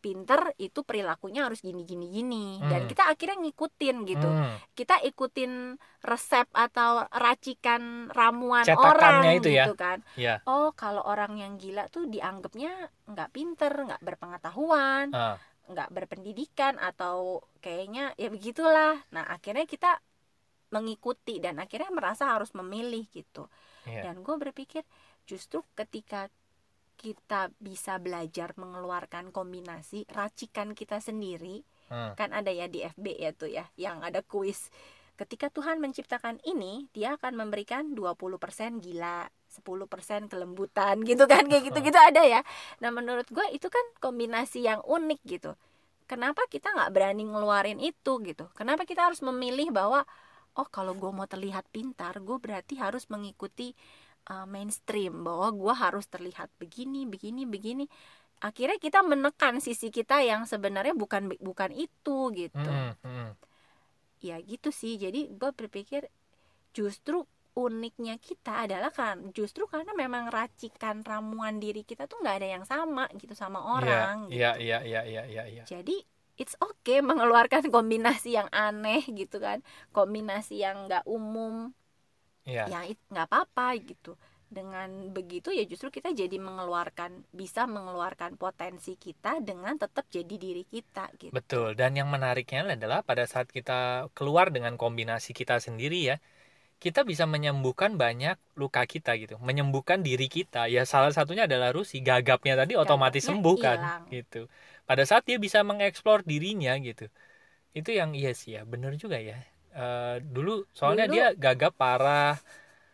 pinter 0.08 0.56
itu 0.56 0.80
perilakunya 0.82 1.44
harus 1.44 1.60
gini 1.60 1.84
gini 1.84 2.08
gini 2.08 2.64
dan 2.64 2.84
Hmm. 2.84 2.90
kita 2.90 3.04
akhirnya 3.06 3.44
ngikutin 3.44 3.98
gitu 4.06 4.24
Hmm. 4.24 4.56
kita 4.72 5.04
ikutin 5.04 5.76
resep 6.00 6.48
atau 6.50 7.04
racikan 7.12 8.08
ramuan 8.10 8.64
Cetakannya 8.64 8.88
orang 8.88 9.36
itu 9.36 9.50
ya. 9.52 9.68
gitu 9.68 9.76
kan 9.76 10.00
Ya. 10.16 10.40
oh 10.48 10.72
kalau 10.72 11.04
orang 11.04 11.36
yang 11.36 11.60
gila 11.60 11.86
tuh 11.88 12.08
dianggapnya 12.08 12.72
nggak 13.06 13.30
pinter 13.30 13.74
nggak 13.84 14.00
berpengetahuan 14.00 15.12
Ah. 15.12 15.36
nggak 15.68 15.92
berpendidikan 15.92 16.80
atau 16.80 17.44
kayaknya 17.60 18.16
ya 18.16 18.32
begitulah 18.32 19.04
nah 19.10 19.28
akhirnya 19.28 19.68
kita 19.68 20.00
mengikuti 20.68 21.40
dan 21.40 21.58
akhirnya 21.58 21.88
merasa 21.90 22.28
harus 22.30 22.52
memilih 22.52 23.04
gitu 23.10 23.48
Iya. 23.84 24.04
dan 24.06 24.20
gue 24.20 24.36
berpikir 24.38 24.84
justru 25.24 25.64
ketika 25.74 26.28
kita 26.98 27.54
bisa 27.62 28.02
belajar 28.02 28.58
mengeluarkan 28.58 29.30
kombinasi 29.30 30.10
racikan 30.10 30.74
kita 30.74 30.98
sendiri 30.98 31.62
Hmm. 31.88 32.20
kan 32.20 32.36
ada 32.36 32.52
ya 32.52 32.68
di 32.68 32.84
FB 32.84 33.16
ya 33.16 33.32
tuh 33.32 33.48
ya 33.48 33.64
yang 33.80 34.04
ada 34.04 34.20
kuis. 34.20 34.68
Ketika 35.16 35.50
Tuhan 35.50 35.80
menciptakan 35.82 36.38
ini 36.44 36.92
dia 36.92 37.16
akan 37.16 37.34
memberikan 37.40 37.96
20% 37.96 38.84
gila 38.84 39.26
10% 39.48 40.28
kelembutan 40.28 41.02
gitu 41.08 41.24
kan 41.26 41.48
kayak 41.48 41.72
gitu-gitu 41.72 41.96
ada 41.96 42.22
ya. 42.28 42.44
Nah 42.84 42.92
menurut 42.92 43.26
gue 43.32 43.48
itu 43.56 43.72
kan 43.72 43.82
kombinasi 44.04 44.68
yang 44.68 44.84
unik 44.84 45.22
gitu. 45.26 45.56
Kenapa 46.12 46.44
kita 46.52 46.76
nggak 46.76 46.92
berani 46.92 47.24
ngeluarin 47.24 47.80
itu 47.80 48.20
gitu? 48.24 48.52
Kenapa 48.54 48.84
kita 48.84 49.08
harus 49.08 49.24
memilih 49.24 49.72
bahwa 49.72 50.04
oh 50.60 50.68
kalau 50.68 50.92
gue 50.92 51.12
mau 51.16 51.26
terlihat 51.26 51.66
pintar 51.72 52.20
gue 52.20 52.38
berarti 52.38 52.78
harus 52.78 53.08
mengikuti 53.08 53.74
uh, 54.28 54.46
mainstream 54.46 55.24
bahwa 55.24 55.52
gue 55.52 55.74
harus 55.74 56.06
terlihat 56.06 56.52
begini 56.56 57.04
begini 57.04 57.44
begini 57.44 57.86
akhirnya 58.38 58.78
kita 58.78 59.02
menekan 59.02 59.58
sisi 59.58 59.90
kita 59.90 60.22
yang 60.22 60.46
sebenarnya 60.46 60.94
bukan 60.94 61.34
bukan 61.42 61.74
itu 61.74 62.18
gitu 62.32 62.54
Hmm. 62.60 62.94
Hmm. 63.02 63.30
ya 64.20 64.38
gitu 64.40 64.70
sih 64.70 64.96
jadi 64.96 65.30
gue 65.30 65.52
berpikir 65.52 66.06
justru 66.72 67.26
uniknya 67.54 68.22
kita 68.22 68.70
adalah 68.70 68.94
kan 68.94 69.34
justru 69.34 69.66
karena 69.66 69.90
memang 69.92 70.30
racikan 70.30 71.02
ramuan 71.02 71.58
diri 71.58 71.82
kita 71.82 72.06
tuh 72.06 72.22
nggak 72.22 72.38
ada 72.38 72.50
yang 72.54 72.66
sama 72.66 73.10
gitu 73.18 73.34
sama 73.34 73.58
orang 73.66 74.30
Iya, 74.30 74.54
gitu. 74.54 74.62
iya, 74.70 74.78
iya, 74.86 75.02
iya, 75.02 75.24
iya, 75.26 75.44
iya. 75.50 75.64
jadi 75.66 75.98
it's 76.38 76.54
okay 76.62 77.02
mengeluarkan 77.02 77.66
kombinasi 77.74 78.38
yang 78.38 78.46
aneh 78.54 79.02
gitu 79.10 79.42
kan 79.42 79.66
kombinasi 79.90 80.62
yang 80.62 80.86
nggak 80.86 81.02
umum 81.10 81.74
Iya. 82.48 82.64
ya 82.74 82.80
it- 82.92 83.06
nggak 83.12 83.28
apa-apa 83.30 83.68
gitu 83.90 84.12
dengan 84.48 84.90
begitu 85.12 85.52
ya 85.52 85.64
justru 85.72 85.92
kita 85.92 86.10
jadi 86.16 86.38
mengeluarkan 86.40 87.12
bisa 87.36 87.68
mengeluarkan 87.68 88.40
potensi 88.40 88.96
kita 88.96 89.44
dengan 89.44 89.76
tetap 89.76 90.06
jadi 90.08 90.36
diri 90.46 90.64
kita 90.64 91.12
gitu 91.20 91.34
Betul. 91.36 91.76
Dan 91.80 91.92
yang 92.00 92.08
menariknya 92.08 92.64
adalah 92.78 93.00
pada 93.04 93.28
saat 93.28 93.52
kita 93.52 94.08
keluar 94.16 94.48
dengan 94.56 94.80
kombinasi 94.80 95.36
kita 95.36 95.60
sendiri 95.60 96.00
ya, 96.10 96.16
kita 96.84 97.02
bisa 97.12 97.26
menyembuhkan 97.34 97.92
banyak 98.04 98.38
luka 98.62 98.84
kita 98.94 99.12
gitu, 99.22 99.36
menyembuhkan 99.42 100.00
diri 100.08 100.28
kita. 100.32 100.70
Ya 100.76 100.84
salah 100.94 101.12
satunya 101.18 101.44
adalah 101.50 101.70
Rusi, 101.78 101.98
gagapnya 102.06 102.54
tadi 102.62 102.74
otomatis 102.80 103.24
Gagapnya 103.24 103.30
sembuh 103.30 103.58
kan 103.60 103.80
gitu. 104.14 104.42
Pada 104.90 105.04
saat 105.10 105.24
dia 105.30 105.38
bisa 105.46 105.60
mengeksplor 105.70 106.20
dirinya 106.32 106.74
gitu. 106.88 107.06
Itu 107.80 107.92
yang 108.00 108.12
iya 108.20 108.32
sih 108.40 108.56
ya, 108.58 108.62
bener 108.68 108.94
juga 109.04 109.18
ya. 109.20 109.38
Eh, 109.70 110.16
dulu 110.24 110.66
soalnya 110.72 111.06
Dulu- 111.06 111.14
dia 111.14 111.28
gagap 111.34 111.74
parah, 111.74 112.38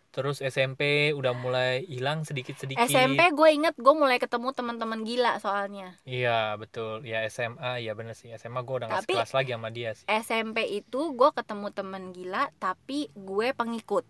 terus 0.10 0.40
SMP 0.40 0.82
udah 1.12 1.34
mulai 1.34 1.82
hilang 1.86 2.22
sedikit-sedikit. 2.22 2.82
SMP 2.82 3.30
gue 3.30 3.50
inget 3.50 3.74
gue 3.76 3.94
mulai 3.94 4.18
ketemu 4.18 4.52
teman-teman 4.52 5.02
gila 5.02 5.40
soalnya 5.40 5.98
Iya 6.04 6.54
betul, 6.56 7.02
ya 7.02 7.26
SMA, 7.26 7.80
ya 7.80 7.94
bener 7.94 8.14
sih. 8.14 8.30
SMA 8.32 8.62
gue 8.62 8.76
udah 8.78 8.88
nggak 8.88 9.04
sekelas 9.04 9.34
lagi 9.34 9.52
sama 9.52 9.70
dia 9.70 9.90
sih. 9.94 10.06
SMP 10.06 10.58
itu 10.70 11.14
gue 11.14 11.30
ketemu 11.32 11.68
temen 11.72 12.04
gila 12.12 12.52
tapi 12.58 13.10
gue 13.12 13.48
pengikut 13.54 14.06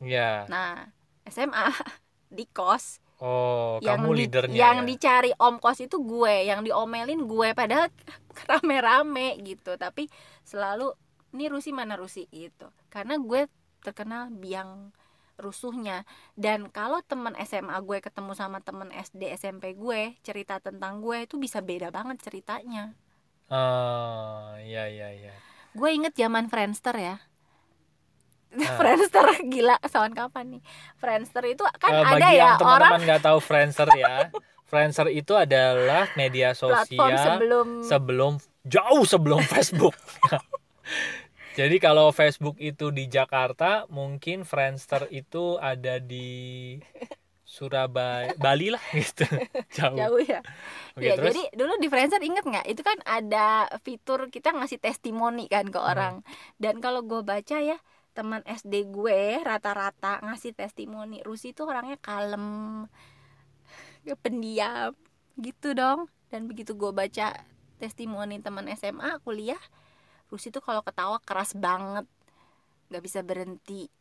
Iya. 0.00 0.48
nah 0.48 0.88
SMA 1.24 1.68
di 2.32 2.48
kos 2.48 2.98
Oh, 3.22 3.78
yang 3.78 4.02
kamu 4.02 4.08
di- 4.10 4.18
leadernya 4.26 4.56
yang 4.58 4.78
ya? 4.82 4.86
dicari 4.88 5.30
om 5.36 5.54
kos 5.56 5.78
itu 5.78 5.94
gue 6.00 6.42
yang 6.42 6.66
diomelin 6.66 7.22
gue 7.22 7.54
padahal 7.54 7.86
rame-rame 8.50 9.38
gitu 9.42 9.76
tapi 9.76 10.10
selalu 10.42 10.90
ini 11.32 11.48
Rusi 11.48 11.72
mana 11.72 11.96
Rusi 11.96 12.28
gitu 12.28 12.68
karena 12.88 13.16
gue 13.16 13.48
terkenal 13.80 14.30
biang 14.30 14.92
rusuhnya 15.34 16.04
dan 16.36 16.68
kalau 16.68 17.00
teman 17.02 17.34
SMA 17.42 17.74
gue 17.82 17.98
ketemu 17.98 18.36
sama 18.36 18.60
temen 18.60 18.92
SD 18.92 19.32
SMP 19.34 19.74
gue 19.74 20.14
cerita 20.20 20.60
tentang 20.60 21.00
gue 21.00 21.24
itu 21.24 21.40
bisa 21.40 21.58
beda 21.58 21.90
banget 21.90 22.20
ceritanya 22.22 22.94
Oh, 23.52 24.56
iya 24.56 24.88
iya 24.88 25.12
iya. 25.12 25.34
gue 25.72 25.90
inget 25.92 26.14
zaman 26.14 26.48
Friendster 26.48 26.94
ya 26.94 27.16
Ah. 28.52 28.76
Friendster 28.78 29.24
gila 29.48 29.80
tahun 29.80 30.12
kapan 30.12 30.44
nih 30.56 30.62
Friendster 31.00 31.44
itu 31.48 31.64
kan 31.80 31.90
Eh, 31.90 32.04
ada 32.04 32.28
ya 32.28 32.36
yang 32.36 32.60
orang 32.60 32.92
teman-teman 32.92 33.00
nggak 33.08 33.22
tahu 33.24 33.38
Friendster 33.40 33.88
ya, 33.96 34.28
Friendster 34.68 35.08
itu 35.08 35.32
adalah 35.32 36.08
media 36.14 36.52
platform 36.52 36.84
sosial 37.16 37.24
sebelum 37.24 37.68
sebelum 37.80 38.32
jauh 38.64 39.04
sebelum 39.08 39.40
Facebook. 39.52 39.96
Jadi 41.52 41.76
kalau 41.84 42.08
Facebook 42.16 42.56
itu 42.56 42.88
di 42.88 43.04
Jakarta, 43.12 43.84
mungkin 43.92 44.48
Friendster 44.48 45.04
itu 45.12 45.60
ada 45.60 46.00
di 46.00 46.80
Surabaya, 47.44 48.32
Bali 48.38 48.72
lah 48.72 48.80
gitu. 48.96 49.26
Jauh. 49.76 49.98
jauh 49.98 50.20
ya 50.24 50.40
Oke, 50.96 51.04
ya 51.08 51.12
terus 51.12 51.36
jadi 51.36 51.42
dulu 51.58 51.72
di 51.82 51.88
Friendster 51.92 52.22
inget 52.24 52.44
nggak 52.46 52.66
itu 52.72 52.82
kan 52.84 52.98
ada 53.04 53.68
fitur 53.84 54.30
kita 54.32 54.54
ngasih 54.56 54.80
testimoni 54.80 55.46
kan 55.52 55.66
ke 55.68 55.80
Hmm. 55.86 55.92
orang 55.92 56.14
dan 56.62 56.80
kalau 56.84 57.04
gue 57.04 57.20
baca 57.24 57.56
ya 57.60 57.78
teman 58.16 58.42
SD 58.48 58.88
gue 58.92 59.40
rata-rata 59.44 60.20
ngasih 60.24 60.52
testimoni 60.56 61.20
Rusi 61.26 61.52
tuh 61.56 61.68
orangnya 61.72 61.96
kalem 62.00 62.44
pendiam 64.22 64.92
gitu 65.38 65.72
dong 65.74 66.10
dan 66.30 66.46
begitu 66.50 66.74
gue 66.76 66.92
baca 66.92 67.34
testimoni 67.80 68.38
teman 68.42 68.66
SMA 68.78 69.18
kuliah 69.24 69.60
Rusi 70.32 70.48
tuh 70.48 70.64
kalau 70.64 70.80
ketawa 70.80 71.20
keras 71.20 71.52
banget. 71.52 72.08
Nggak 72.88 73.02
bisa 73.04 73.20
berhenti. 73.20 73.92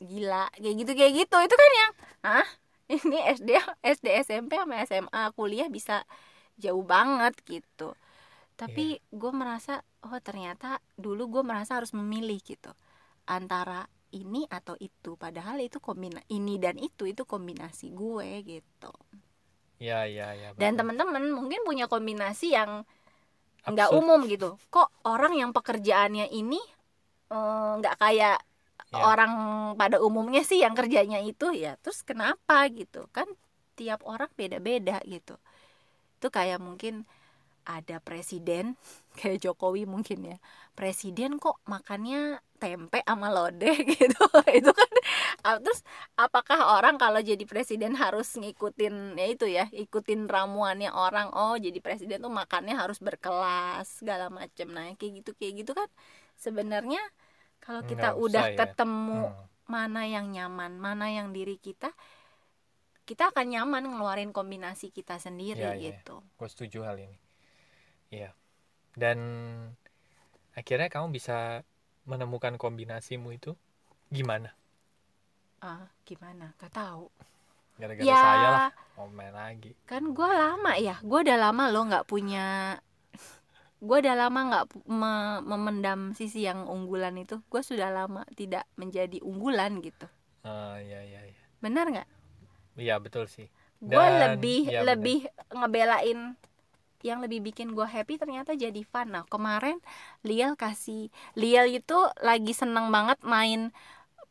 Gila 0.00 0.48
kayak 0.56 0.76
gitu 0.80 0.92
kayak 0.96 1.12
gitu. 1.12 1.36
Itu 1.44 1.54
kan 1.60 1.70
yang 1.76 1.92
ah 2.24 2.48
ini 2.88 3.18
SD 3.36 3.50
SD 3.84 4.06
SMP 4.24 4.56
sama 4.56 4.80
SMA 4.88 5.22
kuliah 5.36 5.68
bisa 5.68 6.08
jauh 6.56 6.80
banget 6.80 7.36
gitu. 7.44 7.92
Tapi 8.56 8.96
gue 9.12 9.32
merasa 9.32 9.84
oh 10.08 10.16
ternyata 10.24 10.80
dulu 10.96 11.38
gue 11.38 11.42
merasa 11.44 11.76
harus 11.76 11.92
memilih 11.92 12.40
gitu. 12.40 12.72
Antara 13.28 13.84
ini 14.16 14.48
atau 14.48 14.74
itu. 14.80 15.20
Padahal 15.20 15.60
itu 15.60 15.78
kombina 15.78 16.24
ini 16.32 16.56
dan 16.56 16.80
itu 16.80 17.04
itu 17.04 17.28
kombinasi 17.28 17.92
gue 17.92 18.40
gitu. 18.42 18.92
Ya 19.80 20.04
ya 20.04 20.36
ya. 20.36 20.52
dan 20.60 20.76
teman-teman 20.76 21.32
mungkin 21.32 21.64
punya 21.64 21.88
kombinasi 21.88 22.52
yang 22.52 22.84
nggak 23.66 23.90
umum 23.98 24.20
gitu. 24.32 24.56
Kok 24.72 24.88
orang 25.08 25.32
yang 25.40 25.50
pekerjaannya 25.56 26.26
ini 26.32 26.60
eh, 27.32 27.70
nggak 27.80 27.96
kayak 28.02 28.38
Ya. 28.90 28.98
orang 29.06 29.32
pada 29.80 29.98
umumnya 30.02 30.42
sih 30.46 30.60
yang 30.64 30.74
kerjanya 30.78 31.18
itu 31.22 31.52
ya 31.54 31.78
terus 31.82 32.02
kenapa 32.06 32.66
gitu? 32.72 33.06
Kan 33.16 33.28
tiap 33.78 34.02
orang 34.06 34.30
beda-beda 34.38 34.98
gitu. 35.06 35.34
Itu 36.20 36.28
kayak 36.32 36.58
mungkin 36.62 37.06
ada 37.66 37.98
presiden 38.02 38.74
kayak 39.18 39.40
Jokowi 39.44 39.84
mungkin 39.88 40.18
ya. 40.34 40.38
Presiden 40.78 41.38
kok 41.42 41.60
makannya 41.68 42.40
tempe 42.62 43.00
sama 43.06 43.28
lodeh 43.32 43.76
gitu. 43.94 44.24
Itu 44.58 44.70
kan 44.74 44.92
terus 45.42 45.80
apakah 46.16 46.76
orang 46.76 46.96
kalau 47.00 47.20
jadi 47.20 47.44
presiden 47.48 47.96
harus 47.96 48.28
ngikutin 48.36 49.16
ya 49.16 49.26
itu 49.26 49.46
ya 49.48 49.64
ikutin 49.72 50.28
ramuannya 50.28 50.90
orang 50.92 51.32
oh 51.32 51.56
jadi 51.56 51.78
presiden 51.80 52.20
tuh 52.24 52.32
makannya 52.32 52.76
harus 52.76 52.98
berkelas 53.00 53.86
segala 54.04 54.28
macem 54.28 54.68
nah 54.70 54.86
kayak 54.98 55.12
gitu 55.24 55.30
kayak 55.38 55.54
gitu 55.64 55.72
kan 55.72 55.88
sebenarnya 56.36 57.00
kalau 57.64 57.80
kita 57.84 58.12
Nggak 58.12 58.22
udah 58.24 58.44
usah 58.44 58.54
ya. 58.54 58.58
ketemu 58.60 59.20
Hmm. 59.30 59.44
mana 59.70 60.02
yang 60.02 60.26
nyaman 60.34 60.72
mana 60.82 61.06
yang 61.14 61.30
diri 61.30 61.54
kita 61.56 61.94
kita 63.08 63.30
akan 63.34 63.46
nyaman 63.50 63.82
ngeluarin 63.90 64.30
kombinasi 64.30 64.94
kita 64.94 65.18
sendiri 65.18 65.62
Iya, 65.62 65.70
iya. 65.78 65.94
gitu 65.98 66.22
gue 66.38 66.48
setuju 66.50 66.86
hal 66.86 66.96
ini 66.98 67.18
iya 68.10 68.30
dan 68.98 69.18
akhirnya 70.54 70.88
kamu 70.90 71.14
bisa 71.14 71.62
menemukan 72.06 72.54
kombinasimu 72.58 73.30
itu 73.34 73.54
gimana 74.10 74.54
ah 75.60 75.84
gimana? 76.08 76.52
Gak 76.60 76.72
tahu. 76.74 77.06
Gara-gara 77.80 78.04
ya. 78.04 78.16
saya 78.16 78.48
lah 78.56 78.70
komen 78.96 79.32
lagi. 79.32 79.72
Kan 79.88 80.02
gue 80.16 80.30
lama 80.42 80.72
ya 80.76 80.96
gue 81.00 81.18
udah 81.26 81.38
lama 81.40 81.64
loh 81.72 81.84
nggak 81.88 82.06
punya 82.12 82.76
gue 83.86 83.96
udah 84.02 84.14
lama 84.22 84.40
nggak 84.50 84.64
me- 84.88 85.42
memendam 85.50 86.00
sisi 86.18 86.44
yang 86.48 86.68
unggulan 86.68 87.16
itu. 87.24 87.40
Gue 87.52 87.62
sudah 87.64 87.88
lama 87.92 88.22
tidak 88.36 88.64
menjadi 88.80 89.18
unggulan 89.24 89.80
gitu. 89.80 90.06
Ah, 90.44 90.76
iya 90.80 91.00
iya 91.04 91.20
iya. 91.32 91.44
Benar 91.64 91.86
nggak? 91.92 92.08
Iya 92.78 92.94
betul 93.04 93.24
sih. 93.28 93.48
Gue 93.80 94.06
lebih 94.22 94.60
bener. 94.68 94.84
lebih 94.84 95.18
ngebelain 95.52 96.36
yang 97.00 97.24
lebih 97.24 97.40
bikin 97.40 97.72
gue 97.72 97.86
happy 97.88 98.20
ternyata 98.20 98.52
jadi 98.52 98.82
fun. 98.84 99.08
Nah 99.14 99.24
kemarin 99.28 99.80
Liel 100.28 100.52
kasih 100.56 101.08
Liel 101.40 101.66
itu 101.80 101.98
lagi 102.20 102.52
seneng 102.52 102.92
banget 102.92 103.18
main 103.24 103.72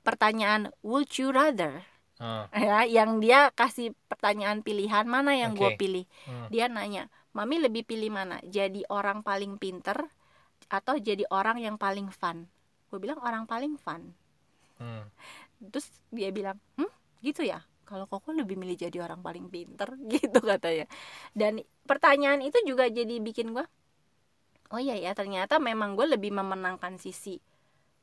pertanyaan 0.10 0.74
would 0.82 1.10
you 1.22 1.30
rather? 1.30 1.86
Ah, 2.20 2.52
ya 2.52 2.84
yang 2.84 3.24
dia 3.24 3.48
kasih 3.56 3.96
pertanyaan 4.12 4.60
pilihan 4.60 5.08
mana 5.08 5.32
yang 5.38 5.56
gue 5.56 5.72
Oke. 5.72 5.80
pilih? 5.80 6.06
Hmm. 6.28 6.52
dia 6.52 6.68
nanya 6.68 7.08
mami 7.32 7.62
lebih 7.64 7.88
pilih 7.88 8.12
mana 8.12 8.44
jadi 8.44 8.84
orang 8.92 9.24
paling 9.24 9.56
pinter 9.56 9.96
atau 10.68 11.00
jadi 11.00 11.24
orang 11.32 11.62
yang 11.62 11.78
paling 11.80 12.12
fun? 12.12 12.50
Gue 12.92 13.00
bilang 13.00 13.22
orang 13.24 13.48
paling 13.48 13.78
fun. 13.80 14.12
Hmm. 14.80 15.12
terus 15.60 15.92
dia 16.12 16.32
bilang 16.32 16.58
hmm 16.80 16.92
gitu 17.24 17.44
ya? 17.48 17.64
Kalau 17.88 18.06
koko 18.06 18.32
lebih 18.32 18.56
milih 18.56 18.80
jadi 18.80 19.02
orang 19.04 19.20
paling 19.24 19.48
pinter 19.52 19.96
gitu 20.14 20.40
katanya. 20.44 20.86
Dan 21.32 21.64
pertanyaan 21.88 22.44
itu 22.44 22.60
juga 22.68 22.88
jadi 22.92 23.20
bikin 23.24 23.56
gue 23.56 23.66
oh 24.70 24.80
iya 24.82 24.96
ya 24.98 25.12
ternyata 25.18 25.58
memang 25.58 25.98
gue 25.98 26.06
lebih 26.06 26.30
memenangkan 26.34 27.02
sisi 27.02 27.42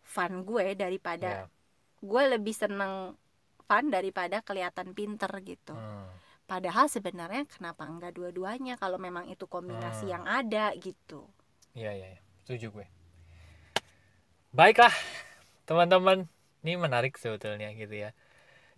fun 0.02 0.42
gue 0.46 0.74
daripada 0.74 1.46
Ya, 1.46 1.55
gue 2.02 2.22
lebih 2.34 2.54
seneng 2.56 3.16
fun 3.68 3.86
daripada 3.94 4.42
kelihatan 4.48 4.94
pinter 4.98 5.30
gitu 5.44 5.76
hmm. 5.76 6.18
padahal 6.50 6.86
sebenarnya 6.90 7.44
kenapa 7.50 7.84
enggak 7.90 8.12
dua-duanya 8.18 8.74
kalau 8.82 8.98
memang 9.06 9.26
itu 9.34 9.46
kombinasi 9.50 10.06
Hmm. 10.06 10.12
yang 10.14 10.24
ada 10.28 10.72
gitu 10.78 11.26
Iya 11.78 11.90
iya 11.98 12.06
iya. 12.14 12.20
setuju 12.44 12.66
gue. 12.74 12.86
Baiklah 14.56 14.94
teman-teman, 15.68 16.18
ini 16.64 16.72
menarik 16.80 17.14
sebetulnya 17.20 17.68
gitu 17.76 17.94
ya. 18.04 18.10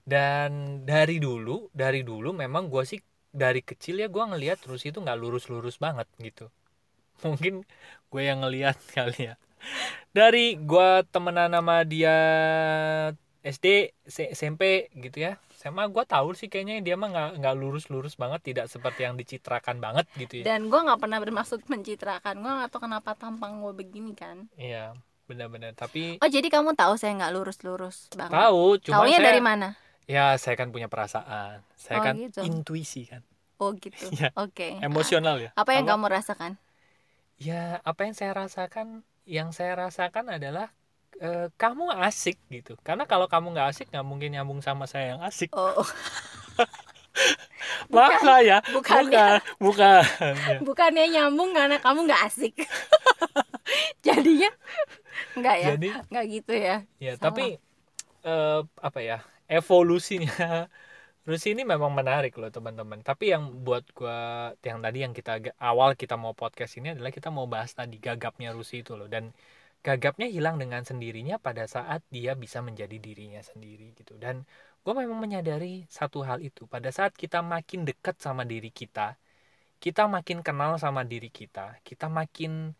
Dan 0.06 0.82
dari 0.88 1.18
dulu, 1.22 1.70
dari 1.74 2.02
dulu 2.06 2.30
memang 2.34 2.64
gue 2.72 2.84
sih 2.88 3.00
dari 3.32 3.60
kecil 3.64 3.96
ya 4.02 4.08
gue 4.10 4.24
ngelihat 4.30 4.58
terus 4.64 4.82
itu 4.88 4.98
nggak 5.04 5.18
lurus-lurus 5.22 5.76
banget 5.80 6.08
gitu. 6.22 6.50
Mungkin 7.26 7.64
gue 8.12 8.22
yang 8.24 8.40
ngelihat 8.44 8.78
kali 8.96 9.32
ya. 9.32 9.36
Dari 10.10 10.56
gue 10.56 10.90
temenan 11.08 11.52
sama 11.52 11.84
dia 11.84 12.16
SD 13.40 13.94
SMP 14.06 14.92
gitu 14.92 15.24
ya. 15.24 15.38
SMA 15.58 15.90
gue 15.90 16.04
tahu 16.06 16.38
sih 16.38 16.46
kayaknya 16.46 16.78
dia 16.78 16.94
mah 16.94 17.10
nggak 17.10 17.30
nggak 17.42 17.54
lurus 17.58 17.90
lurus 17.90 18.14
banget 18.14 18.54
tidak 18.54 18.66
seperti 18.70 19.02
yang 19.02 19.18
dicitrakan 19.18 19.82
banget 19.82 20.06
gitu 20.14 20.42
ya. 20.42 20.54
Dan 20.54 20.70
gue 20.70 20.78
nggak 20.78 21.00
pernah 21.02 21.18
bermaksud 21.18 21.66
mencitrakan. 21.66 22.38
Gue 22.38 22.52
nggak 22.52 22.70
tahu 22.70 22.86
kenapa 22.86 23.18
tampang 23.18 23.58
gue 23.62 23.72
begini 23.74 24.14
kan. 24.14 24.46
Iya 24.54 24.94
benar-benar. 25.26 25.74
Tapi 25.74 26.22
oh 26.22 26.30
jadi 26.30 26.46
kamu 26.46 26.78
tahu 26.78 26.94
saya 26.94 27.14
nggak 27.18 27.32
lurus-lurus 27.34 28.06
banget? 28.14 28.38
Tahu 28.38 28.64
cuma 28.86 28.94
Taunya 29.02 29.18
saya 29.18 29.28
dari 29.34 29.42
mana? 29.42 29.68
Ya 30.08 30.32
saya 30.40 30.54
kan 30.56 30.70
punya 30.70 30.86
perasaan. 30.88 31.60
Saya 31.76 31.98
Oh, 32.00 32.04
kan 32.06 32.14
gitu. 32.16 32.40
intuisi 32.46 33.04
kan. 33.10 33.20
Oh 33.58 33.74
gitu. 33.74 33.98
Iya. 34.14 34.30
oke. 34.38 34.78
Emosional 34.78 35.42
ya? 35.42 35.50
Apa 35.58 35.74
yang 35.74 35.90
kamu 35.90 36.06
rasakan? 36.06 36.54
Ya 37.38 37.82
apa 37.82 38.06
yang 38.06 38.14
saya 38.14 38.30
rasakan 38.34 39.02
yang 39.28 39.52
saya 39.52 39.72
rasakan 39.88 40.40
adalah 40.40 40.72
eh, 41.20 41.52
kamu 41.60 41.92
asik 42.06 42.40
gitu. 42.48 42.74
Karena 42.86 43.04
kalau 43.04 43.28
kamu 43.28 43.52
nggak 43.54 43.68
asik 43.76 43.86
nggak 43.92 44.06
mungkin 44.06 44.30
nyambung 44.34 44.60
sama 44.64 44.88
saya 44.88 45.16
yang 45.16 45.22
asik. 45.28 45.52
Oh. 45.52 45.84
Maka 47.92 48.34
ya. 48.44 48.58
Bukan 48.72 49.02
bukan. 49.08 49.38
Bukan. 49.60 50.02
Ya. 50.48 50.58
bukannya 50.64 51.04
nyambung 51.12 51.50
karena 51.52 51.76
kamu 51.80 52.08
nggak 52.08 52.22
asik. 52.30 52.54
Jadinya 54.06 54.50
nggak 55.36 55.56
ya? 55.60 55.68
Jadi 55.76 55.88
nggak 56.08 56.24
gitu 56.30 56.52
ya? 56.56 56.76
Ya 56.98 57.12
Salah. 57.16 57.24
tapi 57.30 57.44
eh, 58.24 58.60
apa 58.80 59.00
ya 59.02 59.18
evolusinya 59.48 60.68
Rusi 61.28 61.52
ini 61.52 61.62
memang 61.72 61.92
menarik 61.92 62.32
loh 62.40 62.48
teman-teman. 62.48 63.04
Tapi 63.04 63.24
yang 63.34 63.44
buat 63.66 63.84
gua 63.92 64.18
yang 64.64 64.80
tadi 64.84 64.98
yang 65.04 65.12
kita 65.18 65.32
awal 65.60 65.92
kita 65.92 66.14
mau 66.16 66.32
podcast 66.32 66.72
ini 66.80 66.88
adalah 66.96 67.12
kita 67.12 67.28
mau 67.28 67.44
bahas 67.44 67.70
tadi 67.76 67.96
gagapnya 68.00 68.48
Rusi 68.56 68.80
itu 68.80 68.96
loh. 68.96 69.08
Dan 69.12 69.24
gagapnya 69.84 70.26
hilang 70.34 70.56
dengan 70.62 70.82
sendirinya 70.88 71.36
pada 71.36 71.64
saat 71.68 72.00
dia 72.08 72.32
bisa 72.32 72.58
menjadi 72.64 72.96
dirinya 72.96 73.44
sendiri 73.44 73.92
gitu. 74.00 74.16
Dan 74.16 74.48
gue 74.84 74.94
memang 74.96 75.18
menyadari 75.20 75.84
satu 75.92 76.24
hal 76.24 76.40
itu. 76.40 76.64
Pada 76.64 76.88
saat 76.96 77.12
kita 77.12 77.44
makin 77.44 77.84
dekat 77.84 78.16
sama 78.24 78.42
diri 78.48 78.70
kita 78.72 79.20
kita 79.78 80.10
makin 80.10 80.42
kenal 80.42 80.74
sama 80.82 81.06
diri 81.06 81.30
kita 81.30 81.78
kita 81.86 82.10
makin 82.10 82.74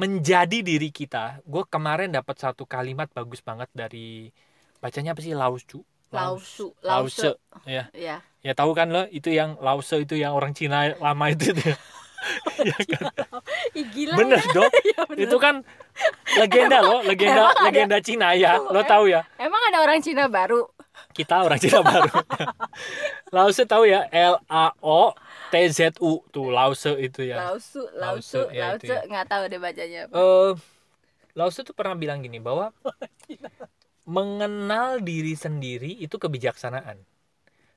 menjadi 0.00 0.58
diri 0.64 0.88
kita 0.88 1.44
gue 1.44 1.64
kemarin 1.68 2.08
dapat 2.08 2.36
satu 2.40 2.64
kalimat 2.64 3.08
bagus 3.12 3.40
banget 3.44 3.68
dari 3.74 4.32
bacanya 4.80 5.12
apa 5.12 5.20
sih? 5.24 5.34
Laosu 5.36 5.84
lausu 6.08 6.72
Lause 6.80 7.36
lause 7.36 7.66
ya. 7.68 7.84
Ya. 7.92 8.24
Ya 8.40 8.52
tahu 8.54 8.72
kan 8.72 8.88
lo 8.88 9.04
itu 9.10 9.28
yang 9.28 9.58
Lause 9.60 10.00
itu 10.00 10.14
yang 10.16 10.32
orang 10.32 10.54
Cina 10.56 10.94
lama 10.96 11.26
itu 11.28 11.52
tuh. 11.52 11.74
Ya 12.58 12.74
kan? 12.74 13.14
Gila 13.72 14.14
bener 14.18 14.42
ya. 14.42 14.50
dong. 14.50 14.72
Iya, 14.82 15.00
bener. 15.08 15.22
itu 15.30 15.36
kan 15.38 15.54
legenda 16.34 16.82
loh 16.82 16.98
legenda 17.06 17.46
Emang 17.46 17.54
ada? 17.54 17.64
legenda 17.70 17.96
Cina 18.02 18.28
ya. 18.34 18.58
Lo 18.58 18.82
tahu 18.82 19.06
ya? 19.06 19.22
emang 19.38 19.62
ada 19.70 19.78
orang 19.80 20.02
Cina 20.02 20.26
baru? 20.26 20.66
Kita 21.14 21.46
orang 21.46 21.62
Cina 21.62 21.78
baru. 21.78 22.10
Lause 23.30 23.62
tahu 23.64 23.86
ya? 23.86 24.10
L 24.10 24.34
A 24.50 24.74
O 24.82 25.14
T 25.48 25.54
Z 25.70 25.94
U 26.02 26.26
tuh 26.28 26.50
Lause 26.50 26.98
itu 26.98 27.22
ya. 27.22 27.38
Lausu 27.38 27.86
Lause, 27.94 28.34
lausu 28.34 28.40
ya, 28.50 28.74
itu 28.74 28.90
lause 28.90 28.94
ya. 28.98 28.98
nggak 29.06 29.26
tahu 29.30 29.42
deh 29.46 29.60
bacanya. 29.62 30.00
Apa. 30.10 30.18
eh 30.18 30.50
Lause 31.38 31.62
tuh 31.62 31.70
pernah 31.70 31.94
bilang 31.94 32.18
gini 32.18 32.42
bahwa 32.42 32.74
mengenal 34.08 35.04
diri 35.04 35.36
sendiri 35.36 35.92
itu 36.00 36.16
kebijaksanaan. 36.16 37.04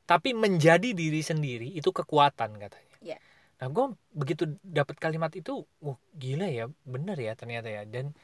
Tapi 0.08 0.32
menjadi 0.32 0.96
diri 0.96 1.20
sendiri 1.20 1.68
itu 1.76 1.92
kekuatan 1.92 2.56
katanya. 2.56 2.98
Iya. 3.02 3.20
nah 3.62 3.70
gue 3.70 3.94
begitu 4.10 4.58
dapat 4.66 4.98
kalimat 4.98 5.30
itu 5.38 5.62
wah 5.86 5.94
gila 6.18 6.50
ya 6.50 6.66
bener 6.88 7.20
ya 7.20 7.36
ternyata 7.36 7.68
ya. 7.70 7.84
Dan 7.86 8.16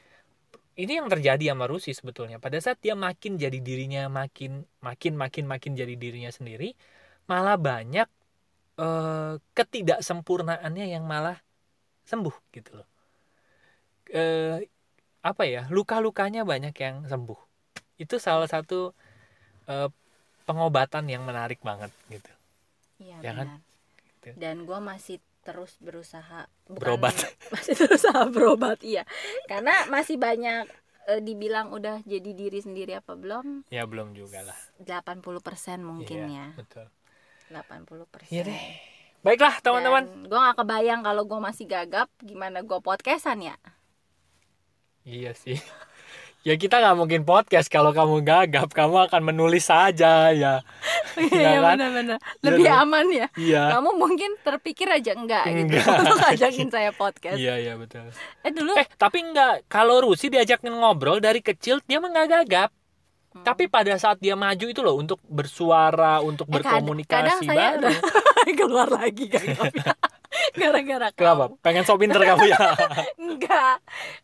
ini 0.74 0.98
yang 0.98 1.06
terjadi 1.12 1.52
sama 1.52 1.68
Rusi 1.68 1.92
sebetulnya. 1.92 2.40
Pada 2.40 2.58
saat 2.58 2.80
dia 2.82 2.96
makin 2.98 3.38
jadi 3.38 3.60
dirinya 3.60 4.08
makin 4.10 4.64
makin 4.80 5.14
makin 5.14 5.44
makin 5.46 5.72
jadi 5.76 5.94
dirinya 5.94 6.32
sendiri 6.32 6.74
malah 7.28 7.60
banyak 7.60 8.08
eh, 8.80 9.34
ketidaksempurnaannya 9.54 10.86
yang 10.96 11.04
malah 11.04 11.38
sembuh 12.08 12.36
gitu 12.56 12.82
loh. 12.82 12.88
Eh, 14.08 14.64
apa 15.20 15.42
ya 15.44 15.68
luka-lukanya 15.68 16.42
banyak 16.48 16.72
yang 16.80 17.04
sembuh 17.04 17.47
itu 17.98 18.16
salah 18.16 18.46
satu 18.46 18.94
eh, 19.66 19.90
pengobatan 20.42 21.04
yang 21.04 21.22
menarik 21.22 21.60
banget 21.60 21.90
gitu. 22.08 22.30
Iya 22.98 23.16
ya 23.20 23.32
kan? 23.34 23.48
Gitu. 24.18 24.34
dan 24.34 24.64
gue 24.64 24.78
masih 24.78 25.16
terus 25.40 25.78
berusaha 25.78 26.44
bukan- 26.66 26.78
Berobat. 26.78 27.14
masih 27.54 27.74
berusaha 27.76 28.22
berobat 28.26 28.78
iya. 28.82 29.06
Karena 29.44 29.86
masih 29.86 30.16
banyak 30.16 30.66
eh, 31.06 31.20
dibilang 31.20 31.70
udah 31.70 32.02
jadi 32.02 32.30
diri 32.32 32.58
sendiri 32.58 32.92
apa 32.94 33.14
belum? 33.14 33.64
Ya 33.68 33.84
belum 33.84 34.12
juga 34.12 34.42
lah. 34.42 34.58
80% 34.80 35.22
mungkin 35.80 36.18
Iya, 36.26 36.34
ya. 36.34 36.46
betul. 36.54 36.86
80% 37.48 38.28
Iya 38.28 38.42
deh. 38.44 38.60
baiklah 39.18 39.56
teman-teman. 39.58 40.04
Gue 40.26 40.38
gak 40.38 40.58
kebayang 40.58 41.00
kalau 41.00 41.24
gue 41.24 41.40
masih 41.40 41.64
gagap 41.64 42.12
gimana 42.18 42.60
gue 42.60 42.78
podcastan 42.78 43.40
ya? 43.40 43.56
Iya 45.02 45.32
sih 45.32 45.56
ya 46.48 46.56
kita 46.56 46.80
nggak 46.80 46.96
mungkin 46.96 47.20
podcast. 47.22 47.68
Kalau 47.68 47.92
kamu 47.92 48.24
gagap 48.24 48.72
kamu 48.72 49.12
akan 49.12 49.20
menulis 49.22 49.68
saja 49.68 50.32
ya. 50.32 50.64
Iya 51.18 51.58
kan? 51.60 51.76
benar-benar. 51.76 52.18
Iya 52.22 52.40
lebih 52.46 52.64
dong. 52.64 52.78
aman 52.86 53.06
ya. 53.10 53.26
Iya. 53.34 53.62
Kamu 53.74 53.90
mungkin 53.98 54.30
terpikir 54.40 54.86
aja 54.86 55.12
enggak, 55.12 55.44
gitu. 55.50 55.66
Enggak. 55.66 55.84
untuk 56.06 56.16
ngajakin 56.16 56.68
saya 56.70 56.90
podcast. 56.94 57.36
Iya 57.36 57.54
iya 57.58 57.74
betul. 57.74 58.06
Eh 58.40 58.52
dulu 58.54 58.72
eh 58.72 58.86
tapi 58.96 59.20
enggak. 59.20 59.66
Kalau 59.66 60.00
Rusi 60.00 60.30
diajakin 60.30 60.72
ngobrol 60.72 61.18
dari 61.18 61.42
kecil 61.42 61.84
dia 61.84 62.00
mah 62.00 62.08
nggak 62.08 62.28
gagap. 62.32 62.70
Hmm. 63.28 63.44
tapi 63.44 63.68
pada 63.68 63.92
saat 64.00 64.16
dia 64.24 64.32
maju 64.32 64.66
itu 64.72 64.80
loh 64.80 64.96
untuk 64.96 65.20
bersuara 65.28 66.16
untuk 66.24 66.48
Eh, 66.48 66.64
kad- 66.64 66.64
kadang 66.64 66.80
berkomunikasi 66.80 67.44
saya 67.44 67.76
baru 67.76 67.92
keluar 68.64 68.88
lagi 68.88 69.28
gagapnya 69.28 69.92
gara-gara 70.52 71.08
kenapa 71.12 71.44
kamu. 71.48 71.62
pengen 71.64 71.84
sok 71.88 71.98
pinter 72.04 72.20
kamu 72.20 72.44
ya? 72.52 72.58
Enggak. 73.24 73.76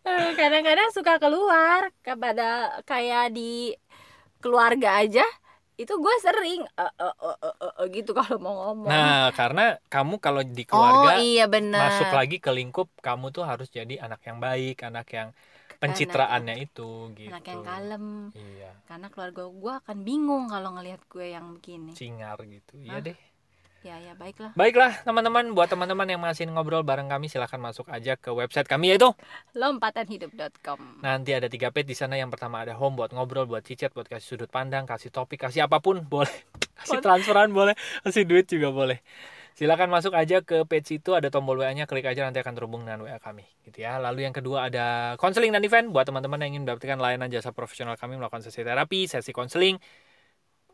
Eh, 0.05 0.31
kadang-kadang 0.37 0.89
suka 0.93 1.17
keluar. 1.17 1.89
Kepada 2.05 2.81
kayak 2.85 3.33
di 3.33 3.73
keluarga 4.45 5.01
aja 5.01 5.25
itu 5.75 5.91
gue 5.91 6.15
sering 6.23 6.63
eh, 6.63 6.93
eh, 7.03 7.15
eh, 7.19 7.39
eh, 7.43 7.57
eh, 7.59 7.73
eh, 7.83 7.87
gitu 7.91 8.15
kalau 8.15 8.39
mau 8.39 8.55
ngomong. 8.71 8.87
Nah 8.87 9.35
karena 9.35 9.75
kamu 9.91 10.23
kalau 10.23 10.47
di 10.47 10.63
oh 10.63 10.67
keluarga 10.71 11.19
iya 11.19 11.51
benar 11.51 11.91
masuk 11.91 12.15
lagi 12.15 12.39
ke 12.39 12.51
lingkup 12.55 12.87
kamu 13.03 13.35
tuh 13.35 13.43
harus 13.43 13.67
jadi 13.75 13.99
anak 13.99 14.23
yang 14.23 14.39
baik 14.39 14.87
anak 14.87 15.11
yang 15.11 15.29
pencitraannya 15.83 16.63
itu 16.63 17.11
gitu 17.19 17.35
anak 17.35 17.43
yang 17.51 17.67
kalem. 17.67 18.31
Iya. 18.39 18.71
Karena 18.87 19.07
keluarga 19.11 19.51
gue 19.51 19.73
akan 19.83 19.99
bingung 20.07 20.45
kalau 20.47 20.79
ngelihat 20.79 21.03
gue 21.11 21.27
yang 21.35 21.59
begini. 21.59 21.91
Cingar 21.99 22.39
gitu. 22.47 22.79
Iya 22.79 23.03
deh 23.03 23.19
ya 23.85 24.01
ya 24.01 24.13
baiklah. 24.17 24.51
Baiklah 24.57 25.05
teman-teman. 25.05 25.53
Buat 25.53 25.69
teman-teman 25.77 26.09
yang 26.09 26.21
masih 26.25 26.49
ngobrol 26.49 26.81
bareng 26.81 27.13
kami 27.13 27.29
silahkan 27.29 27.61
masuk 27.61 27.85
aja 27.93 28.17
ke 28.17 28.33
website 28.33 28.65
kami 28.65 28.97
yaitu 28.97 29.13
lompatanhidup.com 29.53 31.05
nanti 31.05 31.37
ada 31.37 31.53
tiga 31.53 31.69
page 31.69 31.93
di 31.93 31.97
sana. 31.97 32.17
Yang 32.17 32.41
pertama 32.41 32.65
ada 32.65 32.73
home 32.73 32.97
buat 32.97 33.13
ngobrol 33.13 33.45
buat 33.45 33.61
cicat 33.61 33.93
buat 33.93 34.09
kasih 34.09 34.25
sudut 34.25 34.49
pandang 34.49 34.89
kasih 34.89 35.13
topik 35.13 35.45
kasih 35.45 35.69
apa 35.69 35.85
pun 35.85 36.01
boleh. 36.01 36.33
Kasih 36.75 36.99
transferan 36.99 37.55
boleh. 37.55 37.79
Kasih 38.03 38.27
duit 38.27 38.51
juga 38.51 38.75
boleh. 38.75 38.99
Silakan 39.55 39.95
masuk 39.95 40.11
aja 40.11 40.43
ke 40.43 40.67
page 40.67 40.99
itu. 40.99 41.15
Ada 41.15 41.31
tombol 41.31 41.63
WA 41.63 41.71
nya 41.71 41.87
klik 41.87 42.03
aja 42.03 42.27
nanti 42.27 42.43
akan 42.43 42.51
terhubung 42.59 42.83
dengan 42.83 43.07
WA 43.07 43.23
kami 43.23 43.47
gitu 43.63 43.87
ya. 43.87 44.03
Lalu 44.03 44.27
yang 44.27 44.35
kedua 44.35 44.67
ada 44.67 45.15
konseling 45.15 45.55
dan 45.55 45.63
event. 45.63 45.95
Buat 45.95 46.11
teman-teman 46.11 46.43
yang 46.43 46.59
ingin 46.59 46.63
mendapatkan 46.67 46.99
layanan 46.99 47.31
jasa 47.31 47.55
profesional 47.55 47.95
kami 47.95 48.19
melakukan 48.19 48.43
sesi 48.43 48.67
terapi 48.67 49.07
sesi 49.07 49.31
konseling 49.31 49.79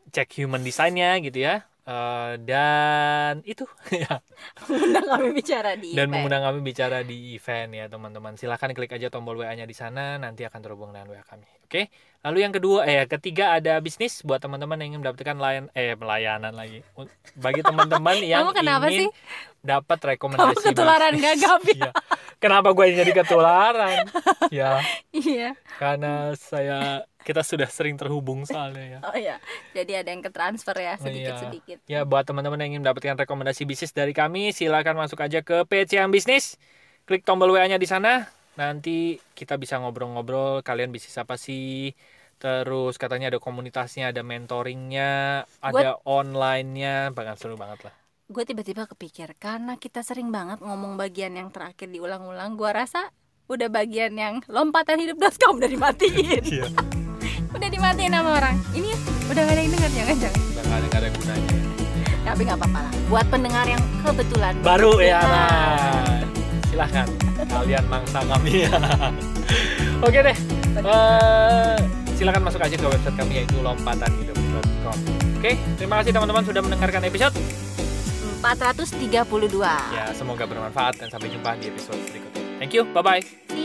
cek 0.09 0.41
human 0.41 0.65
design-nya 0.65 1.21
gitu 1.21 1.45
ya 1.45 1.70
Eh, 1.81 2.33
dan 2.45 3.41
itu. 3.41 3.65
Ya. 3.91 4.21
Undang 4.69 5.05
kami 5.09 5.27
bicara 5.33 5.73
di 5.75 5.97
dan 5.97 6.07
event. 6.07 6.11
mengundang 6.13 6.43
kami 6.45 6.59
bicara 6.61 7.01
di 7.01 7.35
event 7.35 7.69
ya 7.73 7.85
teman-teman. 7.89 8.37
Silahkan 8.37 8.69
klik 8.71 8.93
aja 8.93 9.09
tombol 9.09 9.41
WA 9.41 9.51
nya 9.57 9.65
di 9.65 9.73
sana 9.73 10.21
nanti 10.21 10.45
akan 10.45 10.59
terhubung 10.61 10.93
dengan 10.93 11.09
WA 11.11 11.25
kami. 11.25 11.45
Oke? 11.65 11.89
Lalu 12.21 12.37
yang 12.45 12.53
kedua 12.53 12.85
eh 12.85 13.09
ketiga 13.09 13.57
ada 13.57 13.81
bisnis 13.81 14.21
buat 14.21 14.37
teman-teman 14.37 14.77
yang 14.77 14.89
ingin 14.93 15.01
mendapatkan 15.01 15.37
layan 15.41 15.65
eh 15.73 15.97
pelayanan 15.97 16.53
lagi. 16.53 16.85
Bagi 17.33 17.61
teman-teman 17.65 18.17
yang 18.31 18.45
Kamu 18.45 18.53
kenapa 18.53 18.85
ingin 18.93 19.09
sih? 19.09 19.09
dapat 19.61 19.97
kamu 19.97 20.09
rekomendasi 20.17 20.63
ketularan 20.73 21.13
bisnis. 21.17 21.25
gagap 21.41 21.61
ya 21.69 21.91
kenapa 22.41 22.73
gue 22.73 22.85
jadi 22.97 23.11
ketularan? 23.13 24.05
Ya. 24.51 24.83
Iya. 25.15 25.55
Karena 25.79 26.35
saya 26.35 27.07
kita 27.21 27.41
sudah 27.41 27.65
sering 27.67 27.93
terhubung 27.93 28.43
soalnya 28.43 28.85
ya 28.87 28.99
oh 29.07 29.15
iya 29.15 29.37
jadi 29.71 30.01
ada 30.01 30.09
yang 30.09 30.19
ke 30.19 30.29
transfer 30.29 30.73
ya 30.73 30.95
sedikit 30.95 31.31
Iya. 31.31 31.41
sedikit 31.41 31.77
Ya 31.85 32.01
buat 32.01 32.23
teman-teman 32.23 32.57
yang 32.57 32.69
ingin 32.71 32.81
mendapatkan 32.81 33.17
rekomendasi 33.19 33.63
bisnis 33.63 33.91
dari 33.91 34.11
kami, 34.11 34.49
silakan 34.49 34.97
masuk 34.97 35.19
aja 35.19 35.39
ke 35.39 35.63
PC 35.63 35.97
yang 35.97 36.09
bisnis. 36.09 36.55
Klik 37.03 37.21
tombol 37.21 37.49
WA-nya 37.49 37.75
di 37.75 37.85
sana. 37.85 38.25
Nanti 38.53 39.15
kita 39.31 39.55
bisa 39.55 39.77
ngobrol-ngobrol. 39.77 40.61
Kalian 40.61 40.89
bisnis 40.89 41.15
apa 41.15 41.35
sih? 41.35 41.91
Terus 42.35 42.95
katanya 42.95 43.27
ada 43.27 43.37
komunitasnya, 43.37 44.09
ada 44.09 44.21
mentoringnya, 44.21 45.43
ada 45.59 45.97
online-nya, 46.03 47.09
bakal 47.09 47.35
seru 47.35 47.55
banget 47.55 47.85
lah. 47.85 47.95
gue 48.27 48.43
tiba-tiba 48.43 48.87
kepikir 48.87 49.35
karena 49.35 49.75
kita 49.75 50.01
sering 50.01 50.31
banget 50.31 50.57
ngomong 50.59 50.95
bagian 50.95 51.35
yang 51.35 51.51
terakhir 51.51 51.85
diulang-ulang 51.85 52.55
gue 52.55 52.71
rasa 52.71 53.11
udah 53.45 53.67
bagian 53.67 54.15
yang 54.15 54.39
lompatan 54.47 54.97
hidup.com 54.97 55.59
udah 55.59 55.67
dimatiin 55.67 56.39
Iya. 56.55 56.65
Udah 57.51 57.67
dimatiin 57.69 58.13
sama 58.13 58.29
orang 58.39 58.55
ini 58.71 58.91
Udah 59.31 59.47
gak 59.47 59.55
ada 59.55 59.61
yang 59.63 59.71
denger 59.71 59.91
jangan-jangan. 59.95 60.41
Udah 60.43 60.63
nggak 60.67 60.75
ada 60.75 60.85
nggak 60.91 60.99
ada 60.99 61.09
gunanya. 61.15 61.55
Tapi 62.21 62.41
nggak 62.43 62.57
apa-apa 62.59 62.79
lah. 62.83 62.93
Buat 63.07 63.25
pendengar 63.31 63.65
yang 63.65 63.83
kebetulan 64.03 64.53
Baru 64.59 64.93
ya, 64.99 65.19
Nah. 65.23 66.19
Silahkan 66.67 67.07
kalian 67.47 67.83
mangsa 67.87 68.19
kami 68.27 68.67
ya. 68.67 68.75
Oke 70.07 70.19
deh. 70.19 70.37
Eh, 70.83 71.77
silakan 72.19 72.43
masuk 72.47 72.59
aja 72.59 72.75
ke 72.75 72.87
website 72.87 73.15
kami 73.15 73.43
yaitu 73.43 73.55
lompatanhidup.com. 73.63 74.97
Oke, 75.39 75.55
terima 75.79 76.03
kasih 76.03 76.11
teman-teman 76.11 76.43
sudah 76.43 76.61
mendengarkan 76.63 77.01
episode. 77.07 77.35
432. 78.43 79.15
Ya, 79.93 80.05
semoga 80.11 80.43
bermanfaat 80.43 80.99
dan 80.99 81.07
sampai 81.07 81.29
jumpa 81.31 81.55
di 81.55 81.71
episode 81.71 81.99
berikutnya. 82.09 82.43
Thank 82.59 82.75
you, 82.75 82.83
bye 82.91 83.03
bye. 83.05 83.60